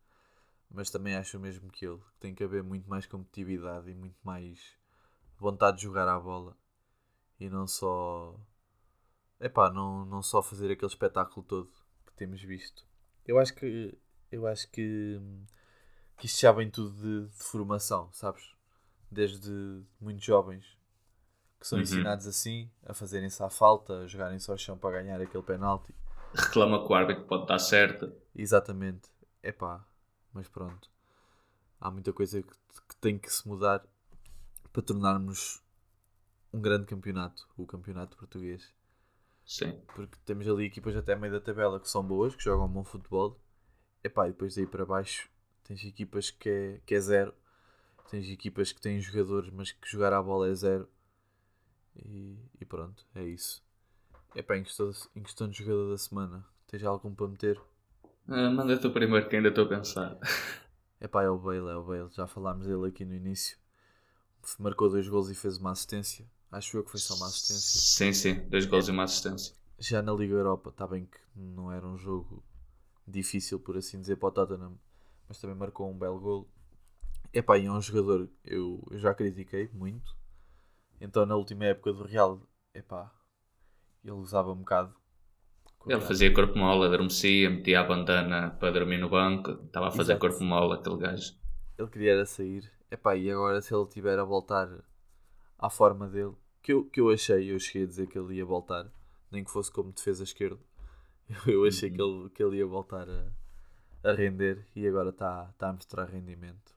mas 0.71 0.91
também 0.91 1.15
acho 1.15 1.39
mesmo 1.39 1.71
que 1.71 1.87
ele. 1.87 2.01
Tem 2.21 2.35
que 2.35 2.45
haver 2.45 2.63
muito 2.63 2.89
mais 2.89 3.07
competitividade 3.07 3.91
e 3.91 3.95
muito 3.95 4.17
mais 4.25 4.61
vontade 5.39 5.79
de 5.79 5.85
jogar 5.85 6.09
à 6.09 6.19
bola 6.19 6.57
e 7.39 7.49
não 7.49 7.67
só. 7.67 8.39
Epá, 9.41 9.71
não, 9.71 10.05
não 10.07 10.23
só 10.23 10.43
fazer 10.43 10.71
aquele 10.71 10.91
espetáculo 10.91 11.45
todo 11.47 11.71
que 12.07 12.13
temos 12.15 12.43
visto. 12.43 12.87
Eu 13.27 13.39
acho 13.39 13.55
que. 13.55 13.97
Eu 14.35 14.47
acho 14.47 14.69
que. 14.71 15.21
que 16.19 16.27
isto 16.27 16.41
já 16.41 16.53
vem 16.53 16.71
tudo 16.71 16.93
de, 16.93 17.29
de 17.29 17.43
formação, 17.45 18.11
sabes? 18.13 18.55
Desde 19.11 19.83
muito 20.01 20.23
jovens 20.23 20.65
que 21.61 21.67
são 21.69 21.79
Uhum. 21.79 21.83
ensinados 21.83 22.27
assim, 22.27 22.71
a 22.85 22.93
fazerem-se 22.93 23.43
à 23.43 23.49
falta, 23.49 24.01
a 24.01 24.07
jogarem-se 24.07 24.51
ao 24.51 24.59
chão 24.59 24.77
para 24.77 25.01
ganhar 25.03 25.21
aquele 25.21 25.43
penalti. 25.43 25.95
Reclama 26.35 26.85
que 26.85 26.93
o 26.93 26.95
árbitro 26.95 27.25
pode 27.25 27.47
dar 27.47 27.59
certo. 27.59 28.13
Exatamente. 28.35 29.09
Epá, 29.43 29.85
mas 30.33 30.49
pronto. 30.49 30.91
Há 31.81 31.91
muita 31.91 32.13
coisa 32.13 32.43
que, 32.43 32.51
que 32.89 32.97
tem 33.01 33.19
que 33.19 33.33
se 33.33 33.47
mudar 33.49 33.85
para 34.73 34.83
tornarmos 34.83 35.63
um 36.53 36.61
grande 36.61 36.87
campeonato, 36.87 37.49
o 37.57 37.67
campeonato 37.67 38.17
português. 38.17 38.73
Sim. 39.47 39.81
Porque 39.95 40.17
temos 40.25 40.49
ali 40.49 40.65
equipas 40.67 40.97
até 40.97 41.15
meio 41.15 41.33
da 41.33 41.41
tabela 41.41 41.81
que 41.81 41.89
são 41.89 42.03
boas, 42.03 42.35
que 42.35 42.43
jogam 42.45 42.69
bom 42.69 42.85
futebol. 42.85 43.39
Epá, 44.05 44.29
e 44.29 44.33
depois 44.33 44.55
daí 44.55 44.67
para 44.67 44.85
baixo 44.85 45.31
tens 45.65 45.83
equipas 45.83 46.31
que 46.31 46.49
é, 46.49 46.81
que 46.85 46.95
é 46.95 47.01
zero. 47.01 47.35
Tens 48.11 48.29
equipas 48.29 48.71
que 48.71 48.81
têm 48.81 49.01
jogadores, 49.01 49.51
mas 49.51 49.73
que 49.73 49.91
jogar 49.91 50.13
à 50.13 50.23
bola 50.23 50.49
é 50.49 50.55
zero. 50.55 50.87
E, 51.97 52.37
e 52.61 52.65
pronto, 52.67 53.05
é 53.15 53.25
isso. 53.25 53.65
Epá, 54.37 54.59
em 54.59 54.63
questão, 54.63 54.91
em 55.17 55.23
questão 55.23 55.49
de 55.49 55.57
jogador 55.57 55.91
da 55.91 55.97
semana, 55.97 56.45
tens 56.67 56.85
algum 56.85 57.15
para 57.15 57.29
meter? 57.29 57.59
Ah, 58.29 58.51
manda 58.51 58.77
tu 58.79 58.91
primeiro 58.91 59.27
que 59.27 59.37
ainda 59.37 59.49
estou 59.49 59.65
a 59.65 59.69
pensar. 59.69 60.19
Epá, 61.01 61.23
é 61.23 61.31
o 61.31 61.39
Bale, 61.39 61.71
é 61.71 61.77
o 61.77 61.83
Bale. 61.83 62.11
Já 62.13 62.27
falámos 62.27 62.67
dele 62.67 62.89
aqui 62.89 63.05
no 63.07 63.15
início. 63.15 63.57
Marcou 64.59 64.91
dois 64.91 65.09
gols 65.09 65.31
e 65.31 65.35
fez 65.35 65.57
uma 65.57 65.71
assistência. 65.71 66.27
Acho 66.53 66.77
eu 66.77 66.85
que 66.85 66.91
foi 66.91 67.01
só 67.01 67.15
uma 67.15 67.27
assistência. 67.27 67.81
Sim, 67.81 68.13
sim, 68.13 68.49
dois 68.51 68.67
gols 68.67 68.87
e 68.89 68.91
uma 68.91 69.05
assistência. 69.05 69.55
Já 69.79 70.03
na 70.03 70.13
Liga 70.13 70.35
Europa, 70.35 70.71
está 70.71 70.87
bem 70.87 71.07
que 71.07 71.19
não 71.35 71.73
era 71.73 71.87
um 71.87 71.97
jogo 71.97 72.45
difícil, 73.07 73.59
por 73.61 73.77
assim 73.77 74.01
dizer, 74.01 74.17
para 74.17 74.29
o 74.29 74.33
Tottenham, 74.33 74.79
mas 75.29 75.41
também 75.41 75.57
marcou 75.57 75.91
um 75.91 75.99
belo 75.99 76.21
gol. 76.21 76.49
Epá, 77.33 77.59
e 77.59 77.67
é 77.67 77.71
um 77.71 77.81
jogador 77.81 78.29
eu, 78.45 78.83
eu 78.91 78.99
já 78.99 79.15
critiquei 79.15 79.69
muito. 79.73 80.17
Então 81.01 81.27
na 81.27 81.37
última 81.37 81.65
época 81.67 81.93
do 81.93 82.05
Real, 82.05 82.41
epá, 82.73 83.13
ele 84.03 84.13
usava 84.13 84.53
um 84.53 84.57
bocado. 84.57 84.95
Ele 85.87 86.01
fazia 86.01 86.33
corpo 86.33 86.57
mole, 86.57 86.87
adormecia, 86.87 87.51
metia 87.51 87.81
a 87.81 87.85
bandana 87.85 88.51
para 88.59 88.71
dormir 88.71 88.99
no 88.99 89.11
banco, 89.11 89.51
estava 89.51 89.89
a 89.89 89.91
fazer 89.91 90.13
Exato. 90.13 90.21
corpo 90.21 90.43
mole 90.43 90.75
aquele 90.75 90.97
gajo. 90.97 91.35
Ele 91.79 91.89
queria 91.89 92.13
era 92.13 92.27
sair. 92.27 92.71
Epá, 92.91 93.17
e 93.17 93.31
agora 93.31 93.61
se 93.61 93.75
ele 93.75 93.87
tiver 93.87 94.19
a 94.19 94.25
voltar 94.25 94.69
à 95.59 95.69
forma 95.69 96.09
dele, 96.09 96.35
que 96.63 96.73
eu, 96.73 96.85
que 96.87 97.01
eu 97.01 97.11
achei, 97.11 97.53
eu 97.53 97.59
cheguei 97.59 97.83
a 97.83 97.87
dizer 97.87 98.07
que 98.07 98.19
ele 98.19 98.37
ia 98.37 98.45
voltar, 98.45 98.87
nem 99.31 99.45
que 99.45 99.51
fosse 99.51 99.71
como 99.71 99.93
defesa 99.93 100.23
esquerda. 100.23 100.61
Eu 101.47 101.65
achei 101.65 101.91
que, 101.91 102.01
ele, 102.01 102.31
que 102.31 102.43
ele 102.43 102.59
ia 102.59 102.67
voltar 102.67 103.09
a, 103.09 103.31
a 104.11 104.13
render 104.13 104.67
e 104.77 104.87
agora 104.87 105.11
está 105.11 105.53
tá 105.59 105.71
a 105.71 105.73
mostrar 105.73 106.07
rendimento. 106.07 106.75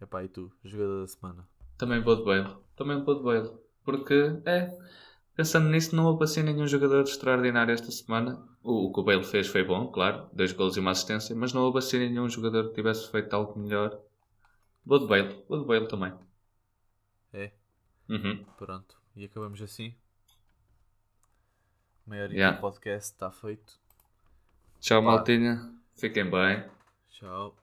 Epá, 0.00 0.22
e 0.24 0.28
tu, 0.28 0.52
jogador 0.64 1.00
da 1.00 1.06
semana? 1.08 1.48
Também 1.78 2.00
vou 2.02 2.16
de 2.16 2.24
Bale. 2.24 2.56
Também 2.76 3.02
vou 3.02 3.14
de 3.16 3.22
Bale. 3.22 3.50
Porque, 3.84 4.14
é, 4.46 4.76
pensando 5.36 5.68
nisso, 5.68 5.94
não 5.96 6.18
assim 6.22 6.42
nenhum 6.42 6.66
jogador 6.66 7.02
extraordinário 7.02 7.72
esta 7.74 7.90
semana. 7.90 8.42
O, 8.62 8.86
o 8.88 8.92
que 8.92 9.00
o 9.00 9.04
Bale 9.04 9.24
fez 9.24 9.46
foi 9.48 9.64
bom, 9.64 9.88
claro, 9.92 10.28
dois 10.32 10.52
gols 10.52 10.76
e 10.76 10.80
uma 10.80 10.92
assistência, 10.92 11.34
mas 11.36 11.52
não 11.52 11.62
houve 11.62 11.78
assim 11.78 11.98
nenhum 11.98 12.28
jogador 12.28 12.68
que 12.68 12.74
tivesse 12.74 13.10
feito 13.10 13.34
algo 13.34 13.58
melhor. 13.58 14.00
Vou 14.84 14.98
de 15.00 15.06
Bale. 15.08 15.44
Vou 15.48 15.60
de 15.60 15.66
Bale 15.66 15.88
também. 15.88 16.12
É, 17.32 17.52
Uhum. 18.08 18.44
pronto. 18.56 18.96
E 19.16 19.24
acabamos 19.24 19.60
assim. 19.62 19.94
Meia 22.06 22.24
hora 22.24 22.32
Yeah. 22.34 22.56
do 22.56 22.60
podcast 22.60 23.12
está 23.12 23.30
feito. 23.30 23.78
Tchau, 24.80 25.02
Pá. 25.02 25.10
maltinha. 25.12 25.72
Fiquem 25.94 26.28
bem. 26.30 26.68
Tchau. 27.10 27.56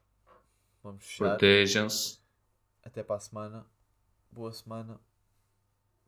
Vamos 0.82 1.04
fechar. 1.04 1.28
Protejam-se. 1.30 2.18
Até 2.84 3.02
para 3.02 3.16
a 3.16 3.20
semana. 3.20 3.66
Boa 4.32 4.52
semana. 4.52 4.98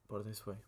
Portem-se 0.09 0.45
bem. 0.45 0.59